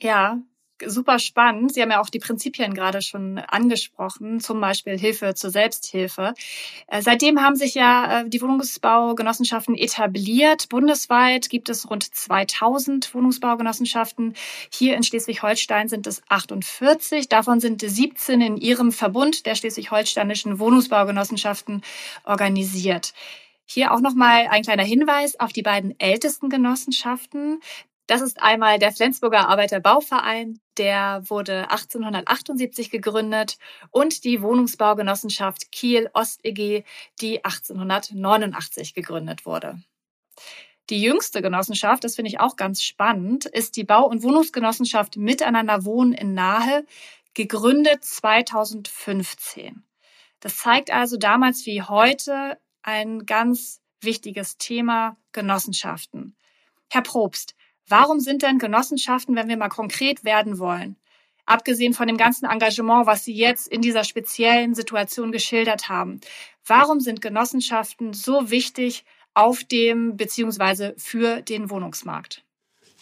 Ja, 0.00 0.42
super 0.84 1.18
spannend. 1.18 1.74
Sie 1.74 1.82
haben 1.82 1.90
ja 1.90 2.00
auch 2.00 2.10
die 2.10 2.18
Prinzipien 2.18 2.74
gerade 2.74 3.02
schon 3.02 3.38
angesprochen, 3.38 4.40
zum 4.40 4.60
Beispiel 4.60 4.98
Hilfe 4.98 5.34
zur 5.34 5.50
Selbsthilfe. 5.50 6.34
Äh, 6.88 7.02
seitdem 7.02 7.40
haben 7.40 7.56
sich 7.56 7.74
ja 7.74 8.20
äh, 8.20 8.28
die 8.28 8.40
Wohnungsbaugenossenschaften 8.40 9.74
etabliert. 9.74 10.68
Bundesweit 10.68 11.48
gibt 11.48 11.68
es 11.68 11.88
rund 11.88 12.02
2000 12.14 13.14
Wohnungsbaugenossenschaften. 13.14 14.34
Hier 14.70 14.96
in 14.96 15.02
Schleswig-Holstein 15.02 15.88
sind 15.88 16.06
es 16.06 16.22
48. 16.28 17.28
Davon 17.28 17.60
sind 17.60 17.80
17 17.80 18.40
in 18.40 18.56
ihrem 18.56 18.92
Verbund 18.92 19.46
der 19.46 19.54
schleswig-holsteinischen 19.54 20.58
Wohnungsbaugenossenschaften 20.58 21.82
organisiert. 22.24 23.12
Hier 23.66 23.92
auch 23.92 24.00
nochmal 24.00 24.48
ein 24.50 24.62
kleiner 24.62 24.82
Hinweis 24.84 25.40
auf 25.40 25.52
die 25.52 25.62
beiden 25.62 25.98
ältesten 25.98 26.50
Genossenschaften. 26.50 27.60
Das 28.06 28.20
ist 28.20 28.42
einmal 28.42 28.78
der 28.78 28.92
Flensburger 28.92 29.48
Arbeiterbauverein, 29.48 30.60
der 30.76 31.22
wurde 31.26 31.70
1878 31.70 32.90
gegründet 32.90 33.56
und 33.90 34.24
die 34.24 34.42
Wohnungsbaugenossenschaft 34.42 35.72
Kiel 35.72 36.10
Ost 36.12 36.44
EG, 36.44 36.84
die 37.20 37.42
1889 37.44 38.92
gegründet 38.92 39.46
wurde. 39.46 39.80
Die 40.90 41.00
jüngste 41.00 41.40
Genossenschaft, 41.40 42.04
das 42.04 42.16
finde 42.16 42.28
ich 42.28 42.40
auch 42.40 42.56
ganz 42.56 42.82
spannend, 42.82 43.46
ist 43.46 43.76
die 43.76 43.84
Bau- 43.84 44.06
und 44.06 44.22
Wohnungsgenossenschaft 44.22 45.16
Miteinander 45.16 45.86
Wohnen 45.86 46.12
in 46.12 46.34
Nahe, 46.34 46.84
gegründet 47.32 48.04
2015. 48.04 49.82
Das 50.40 50.58
zeigt 50.58 50.92
also 50.92 51.16
damals 51.16 51.64
wie 51.64 51.80
heute, 51.80 52.58
ein 52.82 53.24
ganz 53.24 53.80
wichtiges 54.02 54.58
Thema 54.58 55.16
Genossenschaften. 55.32 56.36
Herr 56.90 57.00
Probst, 57.00 57.54
warum 57.88 58.20
sind 58.20 58.42
denn 58.42 58.58
Genossenschaften, 58.58 59.36
wenn 59.36 59.48
wir 59.48 59.56
mal 59.56 59.68
konkret 59.68 60.24
werden 60.24 60.58
wollen, 60.58 60.96
abgesehen 61.46 61.94
von 61.94 62.06
dem 62.06 62.16
ganzen 62.16 62.46
Engagement, 62.46 63.06
was 63.06 63.24
Sie 63.24 63.34
jetzt 63.34 63.68
in 63.68 63.82
dieser 63.82 64.04
speziellen 64.04 64.74
Situation 64.74 65.32
geschildert 65.32 65.88
haben, 65.88 66.20
warum 66.66 67.00
sind 67.00 67.20
Genossenschaften 67.20 68.12
so 68.12 68.50
wichtig 68.50 69.04
auf 69.34 69.64
dem 69.64 70.16
beziehungsweise 70.16 70.94
für 70.96 71.42
den 71.42 71.70
Wohnungsmarkt? 71.70 72.44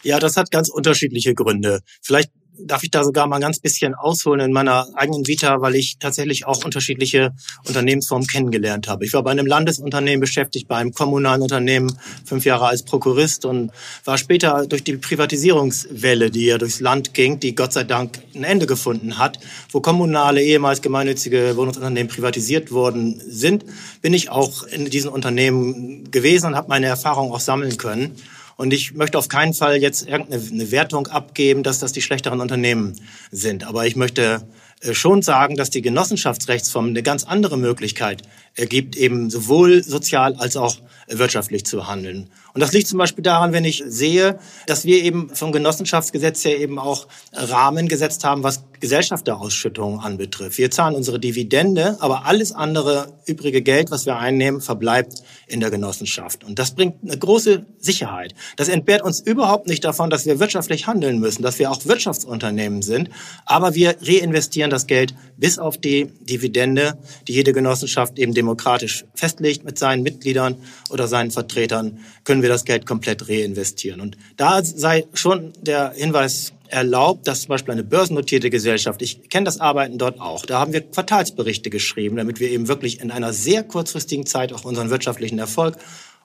Ja, 0.03 0.19
das 0.19 0.37
hat 0.37 0.51
ganz 0.51 0.69
unterschiedliche 0.69 1.35
Gründe. 1.35 1.81
Vielleicht 2.01 2.33
darf 2.59 2.83
ich 2.83 2.91
da 2.91 3.03
sogar 3.05 3.27
mal 3.27 3.37
ein 3.37 3.43
ganz 3.43 3.59
bisschen 3.59 3.95
ausholen 3.95 4.41
in 4.41 4.53
meiner 4.53 4.87
eigenen 4.95 5.27
Vita, 5.27 5.61
weil 5.61 5.75
ich 5.75 5.99
tatsächlich 5.99 6.47
auch 6.47 6.65
unterschiedliche 6.65 7.33
Unternehmensformen 7.67 8.27
kennengelernt 8.27 8.89
habe. 8.89 9.05
Ich 9.05 9.13
war 9.13 9.23
bei 9.23 9.31
einem 9.31 9.47
Landesunternehmen 9.47 10.21
beschäftigt, 10.21 10.69
bei 10.69 10.77
einem 10.77 10.93
kommunalen 10.93 11.43
Unternehmen, 11.43 11.97
fünf 12.25 12.45
Jahre 12.45 12.67
als 12.67 12.83
Prokurist 12.83 13.45
und 13.45 13.73
war 14.05 14.19
später 14.19 14.67
durch 14.67 14.85
die 14.85 14.97
Privatisierungswelle, 14.97 16.31
die 16.31 16.47
ja 16.47 16.59
durchs 16.59 16.81
Land 16.81 17.15
ging, 17.15 17.41
die 17.41 17.55
Gott 17.55 17.73
sei 17.73 17.85
Dank 17.85 18.19
ein 18.35 18.45
Ende 18.45 18.67
gefunden 18.67 19.19
hat, 19.19 19.39
wo 19.71 19.81
kommunale, 19.81 20.43
ehemals 20.43 20.83
gemeinnützige 20.83 21.57
Wohnungsunternehmen 21.57 22.11
privatisiert 22.11 22.71
worden 22.71 23.21
sind, 23.27 23.65
bin 24.03 24.15
ich 24.15 24.31
auch 24.31 24.63
in 24.65 24.91
diesen 24.91 25.11
Unternehmen 25.11 26.11
gewesen 26.11 26.47
und 26.49 26.57
habe 26.57 26.69
meine 26.69 26.87
Erfahrungen 26.87 27.33
auch 27.33 27.41
sammeln 27.41 27.77
können. 27.77 28.17
Und 28.63 28.73
ich 28.73 28.95
möchte 28.95 29.19
auf 29.19 29.27
keinen 29.27 29.55
Fall 29.55 29.83
jetzt 29.83 30.07
irgendeine 30.07 30.71
Wertung 30.71 31.09
abgeben, 31.09 31.65
dass 31.65 31.81
das 31.81 31.91
die 31.91 32.01
schlechteren 32.01 32.41
Unternehmen 32.41 32.95
sind. 33.33 33.65
Aber 33.65 33.87
ich 33.87 33.97
möchte 33.97 34.47
äh, 34.83 34.95
schon 34.95 35.21
sagen, 35.21 35.57
dass 35.57 35.71
die 35.71 35.83
Genossenschaftsrechtsform 35.83 36.87
eine 36.87 37.03
ganz 37.03 37.25
andere 37.25 37.59
Möglichkeit 37.59 38.23
ergibt, 38.55 38.95
eben 38.95 39.31
sowohl 39.31 39.83
sozial 39.83 40.37
als 40.37 40.57
auch 40.57 40.77
wirtschaftlich 41.09 41.67
zu 41.67 41.89
handeln. 41.89 42.31
Und 42.55 42.61
das 42.61 42.73
liegt 42.73 42.89
zum 42.89 42.99
Beispiel 42.99 43.23
daran, 43.23 43.53
wenn 43.53 43.65
ich 43.65 43.83
sehe, 43.87 44.39
dass 44.67 44.85
wir 44.85 45.03
eben 45.03 45.31
vom 45.35 45.53
Genossenschaftsgesetz 45.53 46.45
her 46.45 46.59
eben 46.59 46.79
auch 46.79 47.07
Rahmen 47.33 47.89
gesetzt 47.89 48.25
haben, 48.25 48.43
was 48.43 48.63
Gesellschafterausschüttungen 48.83 50.01
anbetrifft. 50.01 50.59
Wir 50.59 50.71
zahlen 50.71 50.97
unsere 50.97 51.21
Dividende, 51.21 51.97
aber 52.01 52.27
alles 52.27 52.51
andere 52.51 53.13
übrige 53.27 53.63
Geld, 53.63 53.93
was 53.93 54.07
wir 54.07 54.17
einnehmen, 54.17 54.61
verbleibt 54.61 55.23
in 55.47 55.61
der 55.61 55.71
Genossenschaft. 55.71 56.43
Und 56.43 56.59
das 56.59 56.73
bringt 56.73 56.97
eine 57.05 57.17
große 57.17 57.65
Sicherheit. 57.79 58.35
Das 58.57 58.69
entbehrt 58.69 59.03
uns 59.03 59.21
überhaupt 59.21 59.69
nicht 59.69 59.85
davon, 59.85 60.11
dass 60.11 60.27
wir 60.27 60.41
wirtschaftlich 60.41 60.89
handeln 60.89 61.21
müssen, 61.21 61.43
dass 61.43 61.61
wir 61.61 61.71
auch 61.71 61.87
Wirtschaftsunternehmen 61.87 62.83
sind. 62.83 63.09
Aber 63.47 63.77
wir 63.77 63.95
reinvestieren 64.03 64.71
das 64.71 64.89
Geld 64.89 65.15
bis 65.37 65.61
auf 65.61 65.79
die 65.79 66.07
Dividende, 66.21 66.99
die 67.29 67.35
jede 67.35 67.53
Genossenschaft 67.53 68.19
eben 68.19 68.35
demokratisch 68.35 69.05
festlegt 69.15 69.65
mit 69.65 69.79
seinen 69.79 70.03
Mitgliedern 70.03 70.57
oder 70.91 71.07
seinen 71.07 71.31
Vertretern, 71.31 72.01
können 72.25 72.42
wir 72.43 72.49
das 72.49 72.65
Geld 72.65 72.87
komplett 72.87 73.29
reinvestieren. 73.29 74.01
Und 74.01 74.17
da 74.37 74.63
sei 74.65 75.07
schon 75.15 75.53
der 75.61 75.93
Hinweis 75.93 76.53
erlaubt, 76.69 77.27
dass 77.29 77.43
zum 77.43 77.51
Beispiel 77.51 77.73
eine 77.73 77.85
börsennotierte 77.85 78.51
Gesellschaft, 78.51 79.03
ich 79.03 79.29
kenne 79.29 79.45
das 79.45 79.61
Arbeiten 79.61 79.99
dort 79.99 80.21
auch, 80.21 80.47
da 80.47 80.59
haben 80.59 80.73
wir 80.73 80.81
Quartalsberichte 80.81 81.71
geschrieben, 81.71 82.17
damit 82.17 82.41
wir 82.41 82.51
eben 82.51 82.69
wirklich 82.69 83.01
in 83.01 83.11
einer 83.11 83.33
sehr 83.33 83.63
kurzfristigen 83.63 84.27
Zeit 84.27 84.53
auch 84.53 84.65
unseren 84.65 84.91
wirtschaftlichen 84.91 85.39
Erfolg 85.39 85.77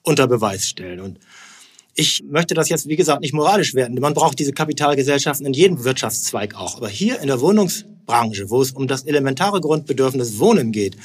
unter 0.03 0.27
Beweis 0.27 0.67
stellen. 0.67 1.01
Und 1.01 1.19
ich 1.95 2.23
möchte 2.29 2.53
das 2.53 2.69
jetzt, 2.69 2.87
wie 2.87 2.95
gesagt, 2.95 3.21
nicht 3.21 3.33
moralisch 3.33 3.73
werden. 3.73 3.99
Man 3.99 4.13
braucht 4.13 4.39
diese 4.39 4.53
Kapitalgesellschaften 4.53 5.45
in 5.45 5.53
jedem 5.53 5.83
Wirtschaftszweig 5.83 6.55
auch. 6.55 6.77
Aber 6.77 6.87
hier 6.87 7.19
in 7.19 7.27
der 7.27 7.41
Wohnungsbranche, 8.07 8.49
wo 8.49 8.61
es 8.61 8.71
um 8.71 8.87
das 8.87 9.03
elementare 9.03 9.61
Grundbedürfnis 9.61 10.39
Wohnen 10.39 10.71
geht, 10.71 10.97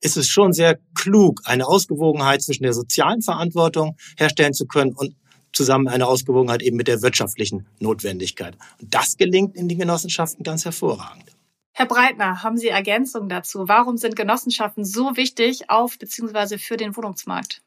ist 0.00 0.16
es 0.16 0.28
schon 0.28 0.52
sehr 0.52 0.78
klug, 0.94 1.40
eine 1.44 1.66
Ausgewogenheit 1.66 2.42
zwischen 2.42 2.62
der 2.62 2.72
sozialen 2.72 3.22
Verantwortung 3.22 3.96
herstellen 4.16 4.54
zu 4.54 4.66
können 4.66 4.92
und 4.92 5.14
zusammen 5.52 5.88
eine 5.88 6.06
Ausgewogenheit 6.06 6.62
eben 6.62 6.76
mit 6.76 6.88
der 6.88 7.02
wirtschaftlichen 7.02 7.66
Notwendigkeit. 7.80 8.56
Und 8.80 8.94
das 8.94 9.16
gelingt 9.16 9.56
in 9.56 9.68
den 9.68 9.78
Genossenschaften 9.78 10.44
ganz 10.44 10.64
hervorragend. 10.64 11.24
Herr 11.72 11.86
Breitner, 11.86 12.42
haben 12.42 12.56
Sie 12.56 12.68
Ergänzungen 12.68 13.28
dazu? 13.28 13.66
Warum 13.66 13.96
sind 13.96 14.14
Genossenschaften 14.14 14.84
so 14.84 15.16
wichtig 15.16 15.70
auf 15.70 15.98
bzw. 15.98 16.58
für 16.58 16.76
den 16.76 16.96
Wohnungsmarkt? 16.96 17.62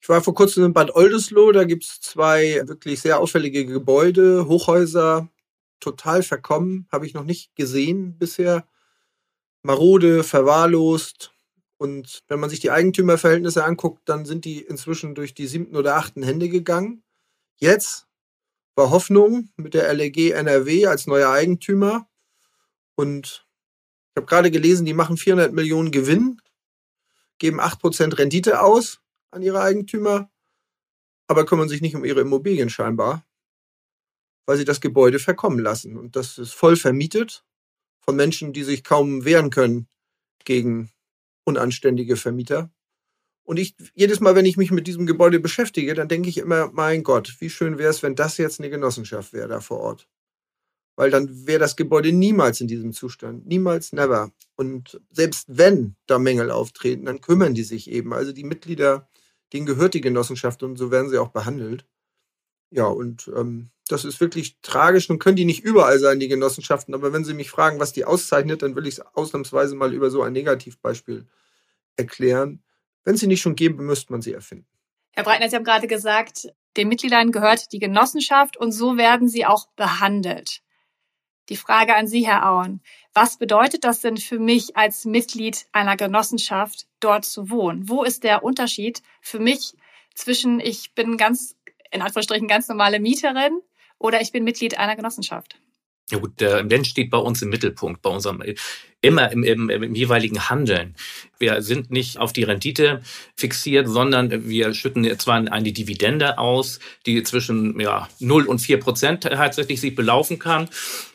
Ich 0.00 0.08
war 0.08 0.20
vor 0.20 0.34
kurzem 0.34 0.64
in 0.64 0.72
Bad 0.72 0.94
Oldesloe, 0.94 1.52
da 1.52 1.64
gibt 1.64 1.84
es 1.84 2.00
zwei 2.00 2.62
wirklich 2.64 3.00
sehr 3.00 3.20
auffällige 3.20 3.64
Gebäude, 3.64 4.48
Hochhäuser, 4.48 5.28
total 5.82 6.22
verkommen, 6.22 6.86
habe 6.90 7.06
ich 7.06 7.14
noch 7.14 7.24
nicht 7.24 7.54
gesehen 7.56 8.18
bisher. 8.18 8.66
Marode, 9.62 10.24
verwahrlost, 10.24 11.32
und 11.82 12.22
wenn 12.28 12.38
man 12.38 12.48
sich 12.48 12.60
die 12.60 12.70
Eigentümerverhältnisse 12.70 13.64
anguckt, 13.64 14.08
dann 14.08 14.24
sind 14.24 14.44
die 14.44 14.60
inzwischen 14.60 15.16
durch 15.16 15.34
die 15.34 15.48
siebten 15.48 15.74
oder 15.74 15.96
achten 15.96 16.22
Hände 16.22 16.48
gegangen. 16.48 17.02
Jetzt 17.56 18.06
war 18.76 18.90
Hoffnung 18.90 19.50
mit 19.56 19.74
der 19.74 19.92
LEG 19.92 20.30
NRW 20.30 20.86
als 20.86 21.08
neuer 21.08 21.30
Eigentümer. 21.30 22.08
Und 22.94 23.48
ich 24.10 24.16
habe 24.16 24.26
gerade 24.26 24.52
gelesen, 24.52 24.86
die 24.86 24.94
machen 24.94 25.16
400 25.16 25.52
Millionen 25.52 25.90
Gewinn, 25.90 26.40
geben 27.38 27.60
8% 27.60 28.16
Rendite 28.16 28.62
aus 28.62 29.00
an 29.32 29.42
ihre 29.42 29.60
Eigentümer, 29.60 30.30
aber 31.26 31.44
kümmern 31.44 31.68
sich 31.68 31.80
nicht 31.80 31.96
um 31.96 32.04
ihre 32.04 32.20
Immobilien 32.20 32.70
scheinbar, 32.70 33.26
weil 34.46 34.56
sie 34.56 34.64
das 34.64 34.80
Gebäude 34.80 35.18
verkommen 35.18 35.58
lassen. 35.58 35.96
Und 35.96 36.16
das 36.16 36.38
ist 36.38 36.52
voll 36.52 36.76
vermietet 36.76 37.44
von 38.00 38.16
Menschen, 38.16 38.52
die 38.52 38.64
sich 38.64 38.84
kaum 38.84 39.24
wehren 39.24 39.50
können 39.50 39.86
gegen 40.44 40.90
unanständige 41.44 42.16
Vermieter. 42.16 42.70
Und 43.44 43.58
ich, 43.58 43.74
jedes 43.94 44.20
Mal, 44.20 44.34
wenn 44.34 44.46
ich 44.46 44.56
mich 44.56 44.70
mit 44.70 44.86
diesem 44.86 45.06
Gebäude 45.06 45.40
beschäftige, 45.40 45.94
dann 45.94 46.08
denke 46.08 46.28
ich 46.28 46.38
immer, 46.38 46.70
mein 46.72 47.02
Gott, 47.02 47.36
wie 47.40 47.50
schön 47.50 47.78
wäre 47.78 47.90
es, 47.90 48.02
wenn 48.02 48.14
das 48.14 48.38
jetzt 48.38 48.60
eine 48.60 48.70
Genossenschaft 48.70 49.32
wäre 49.32 49.48
da 49.48 49.60
vor 49.60 49.80
Ort. 49.80 50.08
Weil 50.94 51.10
dann 51.10 51.46
wäre 51.46 51.58
das 51.58 51.76
Gebäude 51.76 52.12
niemals 52.12 52.60
in 52.60 52.68
diesem 52.68 52.92
Zustand. 52.92 53.46
Niemals, 53.46 53.92
never. 53.92 54.30
Und 54.56 55.00
selbst 55.10 55.46
wenn 55.48 55.96
da 56.06 56.18
Mängel 56.18 56.50
auftreten, 56.50 57.06
dann 57.06 57.20
kümmern 57.20 57.54
die 57.54 57.64
sich 57.64 57.90
eben. 57.90 58.12
Also 58.12 58.32
die 58.32 58.44
Mitglieder, 58.44 59.08
denen 59.52 59.66
gehört 59.66 59.94
die 59.94 60.02
Genossenschaft 60.02 60.62
und 60.62 60.76
so 60.76 60.90
werden 60.90 61.10
sie 61.10 61.18
auch 61.18 61.30
behandelt. 61.30 61.86
Ja, 62.72 62.86
und 62.86 63.30
ähm, 63.36 63.70
das 63.88 64.04
ist 64.04 64.20
wirklich 64.20 64.56
tragisch. 64.62 65.08
Nun 65.08 65.18
können 65.18 65.36
die 65.36 65.44
nicht 65.44 65.62
überall 65.62 65.98
sein, 65.98 66.18
die 66.18 66.28
Genossenschaften, 66.28 66.94
aber 66.94 67.12
wenn 67.12 67.24
Sie 67.24 67.34
mich 67.34 67.50
fragen, 67.50 67.78
was 67.78 67.92
die 67.92 68.06
auszeichnet, 68.06 68.62
dann 68.62 68.74
will 68.74 68.86
ich 68.86 68.94
es 68.94 69.00
ausnahmsweise 69.00 69.76
mal 69.76 69.92
über 69.92 70.10
so 70.10 70.22
ein 70.22 70.32
Negativbeispiel 70.32 71.26
erklären. 71.96 72.62
Wenn 73.04 73.16
sie 73.16 73.26
nicht 73.26 73.42
schon 73.42 73.56
gäbe, 73.56 73.82
müsste 73.82 74.12
man 74.12 74.22
sie 74.22 74.32
erfinden. 74.32 74.66
Herr 75.12 75.24
Breitner, 75.24 75.48
Sie 75.50 75.56
haben 75.56 75.64
gerade 75.64 75.88
gesagt, 75.88 76.48
den 76.76 76.88
Mitgliedern 76.88 77.32
gehört 77.32 77.72
die 77.72 77.78
Genossenschaft 77.78 78.56
und 78.56 78.72
so 78.72 78.96
werden 78.96 79.28
sie 79.28 79.44
auch 79.44 79.68
behandelt. 79.76 80.62
Die 81.48 81.56
Frage 81.56 81.96
an 81.96 82.06
Sie, 82.06 82.24
Herr 82.26 82.48
Auen. 82.48 82.80
Was 83.12 83.36
bedeutet 83.36 83.84
das 83.84 84.00
denn 84.00 84.16
für 84.16 84.38
mich 84.38 84.76
als 84.76 85.04
Mitglied 85.04 85.66
einer 85.72 85.96
Genossenschaft, 85.96 86.86
dort 87.00 87.24
zu 87.24 87.50
wohnen? 87.50 87.88
Wo 87.88 88.04
ist 88.04 88.22
der 88.22 88.44
Unterschied 88.44 89.02
für 89.20 89.40
mich 89.40 89.74
zwischen, 90.14 90.60
ich 90.60 90.94
bin 90.94 91.16
ganz, 91.16 91.56
in 91.92 92.02
Anführungsstrichen, 92.02 92.48
ganz 92.48 92.68
normale 92.68 93.00
Mieterin 93.00 93.60
oder 93.98 94.20
ich 94.20 94.32
bin 94.32 94.44
Mitglied 94.44 94.78
einer 94.78 94.96
Genossenschaft. 94.96 95.58
Ja 96.10 96.18
gut, 96.18 96.40
der 96.40 96.64
Mensch 96.64 96.90
steht 96.90 97.10
bei 97.10 97.18
uns 97.18 97.40
im 97.40 97.48
Mittelpunkt, 97.48 98.02
bei 98.02 98.10
unserem 98.10 98.42
immer 99.00 99.32
im, 99.32 99.44
im, 99.44 99.70
im 99.70 99.94
jeweiligen 99.94 100.50
Handeln. 100.50 100.94
Wir 101.38 101.62
sind 101.62 101.90
nicht 101.90 102.18
auf 102.18 102.32
die 102.32 102.42
Rendite 102.42 103.02
fixiert, 103.36 103.88
sondern 103.88 104.48
wir 104.48 104.74
schütten 104.74 105.18
zwar 105.18 105.36
eine 105.36 105.72
Dividende 105.72 106.38
aus, 106.38 106.80
die 107.06 107.22
zwischen 107.22 107.80
ja, 107.80 108.08
0 108.18 108.44
und 108.46 108.58
4 108.58 108.80
Prozent 108.80 109.22
tatsächlich 109.22 109.80
sich 109.80 109.94
belaufen 109.94 110.38
kann. 110.38 110.68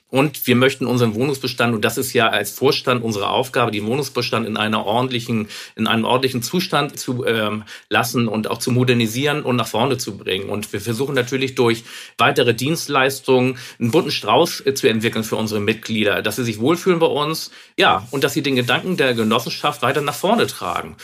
Und 0.09 0.47
wir 0.47 0.55
möchten 0.55 0.85
unseren 0.85 1.15
Wohnungsbestand, 1.15 1.75
und 1.75 1.83
das 1.83 1.97
ist 1.97 2.13
ja 2.13 2.29
als 2.29 2.51
Vorstand 2.51 3.03
unsere 3.03 3.29
Aufgabe, 3.29 3.71
den 3.71 3.85
Wohnungsbestand 3.85 4.47
in 4.47 4.55
einer 4.55 4.85
ordentlichen, 4.85 5.49
in 5.75 5.85
einem 5.85 6.05
ordentlichen 6.05 6.41
Zustand 6.41 6.97
zu 6.97 7.25
ähm, 7.25 7.63
lassen 7.89 8.29
und 8.29 8.49
auch 8.49 8.59
zu 8.59 8.71
modernisieren 8.71 9.43
und 9.43 9.57
nach 9.57 9.67
vorne 9.67 9.97
zu 9.97 10.17
bringen. 10.17 10.49
Und 10.49 10.71
wir 10.71 10.79
versuchen 10.79 11.13
natürlich 11.13 11.55
durch 11.55 11.83
weitere 12.17 12.53
Dienstleistungen 12.53 13.57
einen 13.79 13.91
bunten 13.91 14.11
Strauß 14.11 14.65
äh, 14.65 14.73
zu 14.73 14.87
entwickeln 14.87 15.25
für 15.25 15.35
unsere 15.35 15.59
Mitglieder, 15.59 16.21
dass 16.21 16.37
sie 16.37 16.45
sich 16.45 16.59
wohlfühlen 16.59 16.99
bei 16.99 17.07
uns, 17.07 17.51
ja, 17.77 18.07
und 18.11 18.23
dass 18.23 18.33
sie 18.33 18.41
den 18.41 18.55
Gedanken 18.55 18.95
der 18.95 19.13
Genossenschaft 19.13 19.81
weiter 19.81 20.01
nach 20.01 20.15
vorne 20.15 20.47
tragen 20.47 20.95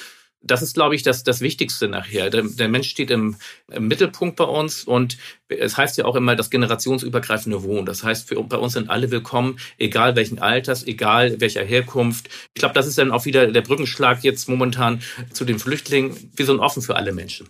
das 0.43 0.61
ist, 0.61 0.73
glaube 0.73 0.93
ich, 0.93 1.03
das, 1.03 1.23
das 1.23 1.41
Wichtigste 1.41 1.87
nachher. 1.87 2.29
Der, 2.29 2.43
der 2.43 2.67
Mensch 2.67 2.89
steht 2.89 3.09
im, 3.09 3.37
im, 3.71 3.87
Mittelpunkt 3.87 4.35
bei 4.35 4.43
uns 4.43 4.83
und 4.83 5.17
es 5.47 5.77
heißt 5.77 5.97
ja 5.97 6.05
auch 6.05 6.15
immer 6.15 6.35
das 6.35 6.49
generationsübergreifende 6.49 7.63
Wohnen. 7.63 7.85
Das 7.85 8.03
heißt, 8.03 8.27
für, 8.27 8.43
bei 8.43 8.57
uns 8.57 8.73
sind 8.73 8.89
alle 8.89 9.09
willkommen, 9.09 9.57
egal 9.77 10.15
welchen 10.15 10.39
Alters, 10.39 10.85
egal 10.85 11.39
welcher 11.39 11.63
Herkunft. 11.63 12.29
Ich 12.53 12.59
glaube, 12.59 12.73
das 12.73 12.87
ist 12.87 12.97
dann 12.97 13.11
auch 13.11 13.25
wieder 13.25 13.47
der 13.47 13.61
Brückenschlag 13.61 14.23
jetzt 14.23 14.49
momentan 14.49 15.01
zu 15.31 15.45
den 15.45 15.59
Flüchtlingen. 15.59 16.31
Wir 16.35 16.45
sind 16.45 16.59
offen 16.59 16.81
für 16.81 16.95
alle 16.95 17.13
Menschen. 17.13 17.49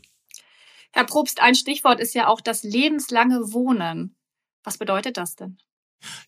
Herr 0.91 1.05
Probst, 1.05 1.41
ein 1.41 1.55
Stichwort 1.55 1.99
ist 1.99 2.13
ja 2.13 2.27
auch 2.27 2.41
das 2.41 2.61
lebenslange 2.61 3.53
Wohnen. 3.53 4.15
Was 4.63 4.77
bedeutet 4.77 5.17
das 5.17 5.35
denn? 5.35 5.57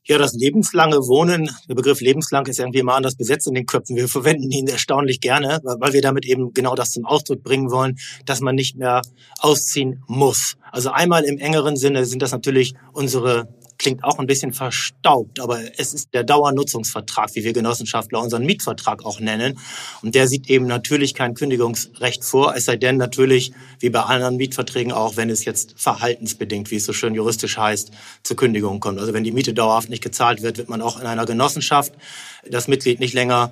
Ja, 0.06 0.18
das 0.18 0.34
lebenslange 0.34 0.98
Wohnen, 0.98 1.50
der 1.70 1.76
Begriff 1.76 2.02
lebenslang 2.02 2.46
ist 2.48 2.60
irgendwie 2.60 2.84
mal 2.84 2.96
anders 2.96 3.16
besetzt 3.16 3.48
in 3.48 3.54
den 3.54 3.66
Köpfen. 3.66 3.96
Wir 3.96 4.08
verwenden 4.08 4.52
ihn 4.52 4.68
erstaunlich 4.68 5.22
gerne, 5.22 5.60
weil 5.64 5.94
wir 5.94 6.02
damit 6.02 6.26
eben 6.26 6.54
genau 6.54 6.76
das 6.76 6.92
zum 6.92 7.06
Ausdruck 7.06 7.44
bringen 7.44 7.72
wollen, 7.72 7.98
dass 8.26 8.42
man 8.42 8.56
nicht 8.56 8.78
mehr 8.78 9.02
ausziehen 9.40 10.04
muss. 10.08 10.58
Also 10.72 10.92
einmal 10.92 11.24
im 11.24 11.38
engeren 11.38 11.78
Sinne 11.78 12.06
sind 12.06 12.22
das 12.22 12.32
natürlich 12.32 12.74
unsere 12.94 13.48
klingt 13.78 14.04
auch 14.04 14.20
ein 14.20 14.28
bisschen 14.28 14.54
verstaubt, 14.54 15.40
aber 15.40 15.60
es 15.78 15.94
ist 15.94 16.14
der 16.14 16.24
Dauernutzungsvertrag, 16.24 17.36
wie 17.36 17.44
wir 17.44 17.54
Genossenschaftler 17.54 18.22
unseren 18.22 18.46
Mietvertrag 18.46 19.06
auch 19.06 19.20
nennen. 19.20 19.60
Und 20.02 20.16
der 20.16 20.28
sieht 20.28 20.50
eben 20.50 20.68
natürlich 20.68 21.14
kein 21.14 21.34
Kündigungsrecht 21.34 22.24
vor, 22.24 22.56
es 22.56 22.66
sei 22.66 22.78
denn 22.78 22.98
natürlich, 22.98 23.52
wie 23.80 23.90
bei 23.90 24.02
anderen 24.02 24.38
Mietverträgen 24.38 24.92
auch, 24.92 25.18
wenn 25.18 25.30
es 25.30 25.46
jetzt 25.46 25.74
verhaltensbedingt, 25.78 26.72
wie 26.72 26.78
es 26.78 26.86
so 26.86 26.94
schön 26.94 27.16
juristisch 27.16 27.58
heißt, 27.58 27.92
zur 28.24 28.38
Kündigung 28.38 28.80
kommt. 28.80 29.00
Also 29.00 29.14
wenn 29.14 29.24
die 29.24 29.32
Miete 29.32 29.54
dauerhaft 29.54 29.90
nicht 29.90 30.04
gezahlt 30.04 30.42
wird, 30.42 30.58
wird 30.58 30.70
man 30.70 30.82
auch 30.82 31.00
in 31.00 31.08
einer 31.08 31.26
Genossenschaft 31.26 31.94
das 32.50 32.68
Mitglied 32.68 33.00
nicht 33.00 33.14
länger 33.14 33.52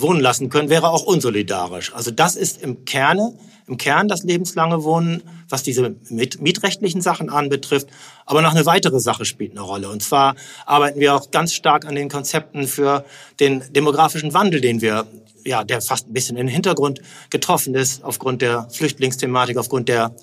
wohnen 0.00 0.20
lassen 0.20 0.50
können, 0.50 0.70
wäre 0.70 0.90
auch 0.90 1.04
unsolidarisch. 1.04 1.94
Also 1.94 2.10
das 2.10 2.36
ist 2.36 2.62
im 2.62 2.84
Kerne, 2.84 3.34
im 3.66 3.78
Kern 3.78 4.08
das 4.08 4.24
lebenslange 4.24 4.84
Wohnen, 4.84 5.22
was 5.48 5.62
diese 5.62 5.94
mietrechtlichen 6.10 7.00
Sachen 7.00 7.30
anbetrifft. 7.30 7.88
Aber 8.26 8.42
noch 8.42 8.52
eine 8.52 8.66
weitere 8.66 9.00
Sache 9.00 9.24
spielt 9.24 9.52
eine 9.52 9.62
Rolle. 9.62 9.88
Und 9.88 10.02
zwar 10.02 10.34
arbeiten 10.66 11.00
wir 11.00 11.14
auch 11.14 11.30
ganz 11.30 11.54
stark 11.54 11.86
an 11.86 11.94
den 11.94 12.08
Konzepten 12.08 12.66
für 12.66 13.04
den 13.40 13.64
demografischen 13.72 14.34
Wandel, 14.34 14.60
den 14.60 14.80
wir 14.80 15.06
ja, 15.46 15.62
der 15.62 15.80
fast 15.80 16.08
ein 16.08 16.12
bisschen 16.12 16.36
in 16.36 16.46
den 16.46 16.52
Hintergrund 16.52 17.00
getroffen 17.30 17.74
ist 17.74 18.02
aufgrund 18.02 18.42
der 18.42 18.68
Flüchtlingsthematik, 18.70 19.58
aufgrund 19.58 19.88
der 19.88 20.14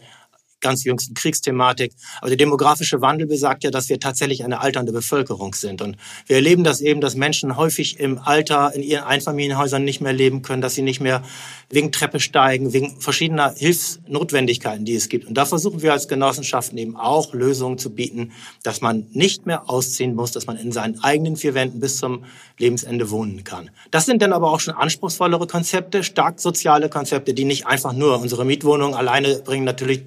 ganz 0.62 0.84
jüngsten 0.84 1.13
Kriegsthematik. 1.13 1.93
Aber 2.19 2.30
der 2.30 2.38
demografische 2.38 3.02
Wandel 3.02 3.28
besagt 3.28 3.63
ja, 3.63 3.71
dass 3.71 3.89
wir 3.89 4.00
tatsächlich 4.00 4.43
eine 4.43 4.62
alternde 4.62 4.91
Bevölkerung 4.91 5.54
sind. 5.54 5.82
Und 5.82 5.97
wir 6.28 6.38
erleben 6.38 6.63
das 6.63 6.82
eben, 6.82 7.02
dass 7.02 7.15
Menschen 7.15 7.58
häufig 7.58 8.00
im 8.00 8.17
Alter 8.19 8.74
in 8.74 8.84
ihren 8.84 9.04
Einfamilienhäusern 9.04 9.84
nicht 9.84 10.02
mehr 10.02 10.13
leben 10.13 10.41
können, 10.41 10.62
dass 10.62 10.76
sie 10.76 10.82
nicht 10.82 11.02
mehr 11.02 11.24
wegen 11.69 11.91
Treppe 11.91 12.19
steigen, 12.19 12.74
wegen 12.74 13.00
verschiedener 13.00 13.54
Hilfsnotwendigkeiten, 13.56 14.86
die 14.86 14.95
es 14.95 15.10
gibt. 15.10 15.28
Und 15.28 15.36
da 15.36 15.45
versuchen 15.45 15.82
wir 15.82 15.93
als 15.93 16.08
Genossenschaften 16.08 16.78
eben 16.78 16.95
auch 16.95 17.34
Lösungen 17.34 17.78
zu 17.78 17.89
bieten, 17.89 18.32
dass 18.63 18.82
man 18.82 19.08
nicht 19.12 19.45
mehr 19.45 19.69
ausziehen 19.69 20.15
muss, 20.15 20.32
dass 20.32 20.47
man 20.47 20.58
in 20.58 20.71
seinen 20.71 21.02
eigenen 21.04 21.38
vier 21.38 21.54
Wänden 21.54 21.80
bis 21.80 21.97
zum 21.97 22.26
Lebensende 22.58 23.10
wohnen 23.10 23.43
kann. 23.43 23.69
Das 23.89 24.06
sind 24.06 24.21
dann 24.21 24.34
aber 24.34 24.52
auch 24.52 24.60
schon 24.60 24.76
anspruchsvollere 24.76 25.47
Konzepte, 25.47 26.04
stark 26.04 26.39
soziale 26.39 26.89
Konzepte, 26.89 27.34
die 27.34 27.45
nicht 27.45 27.65
einfach 27.65 27.93
nur 27.93 28.19
unsere 28.19 28.45
Mietwohnungen 28.45 28.95
alleine 28.95 29.39
bringen, 29.39 29.65
natürlich 29.65 30.04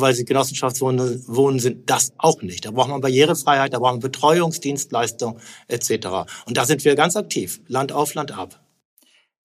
weil 0.00 0.14
sie 0.14 0.24
Genossenschaftswohnen 0.24 1.24
wohnen, 1.26 1.58
sind 1.58 1.90
das 1.90 2.12
auch 2.18 2.42
nicht. 2.42 2.64
Da 2.64 2.70
braucht 2.70 2.88
man 2.88 3.00
Barrierefreiheit, 3.00 3.72
da 3.72 3.78
braucht 3.78 3.94
man 3.94 4.00
Betreuungsdienstleistung 4.00 5.38
etc. 5.68 5.90
Und 6.46 6.56
da 6.56 6.64
sind 6.64 6.84
wir 6.84 6.94
ganz 6.94 7.16
aktiv, 7.16 7.60
Land 7.68 7.92
auf, 7.92 8.14
Land 8.14 8.32
ab. 8.32 8.62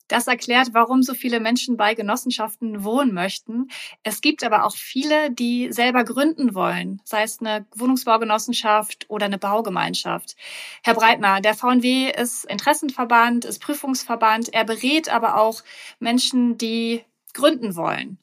Das 0.07 0.27
erklärt, 0.27 0.69
warum 0.71 1.03
so 1.03 1.13
viele 1.13 1.39
Menschen 1.39 1.75
bei 1.75 1.93
Genossenschaften 1.93 2.83
wohnen 2.83 3.13
möchten. 3.13 3.67
Es 4.03 4.21
gibt 4.21 4.43
aber 4.43 4.65
auch 4.65 4.75
viele, 4.75 5.31
die 5.31 5.71
selber 5.73 6.05
gründen 6.05 6.55
wollen, 6.55 7.01
sei 7.03 7.23
es 7.23 7.39
eine 7.39 7.65
Wohnungsbaugenossenschaft 7.75 9.09
oder 9.09 9.25
eine 9.25 9.37
Baugemeinschaft. 9.37 10.35
Herr 10.83 10.93
Breitner, 10.93 11.41
der 11.41 11.55
VNW 11.55 12.09
ist 12.09 12.45
Interessenverband, 12.45 13.43
ist 13.43 13.59
Prüfungsverband. 13.59 14.53
Er 14.53 14.63
berät 14.63 15.09
aber 15.09 15.37
auch 15.37 15.61
Menschen, 15.99 16.57
die 16.57 17.03
gründen 17.33 17.75
wollen. 17.75 18.17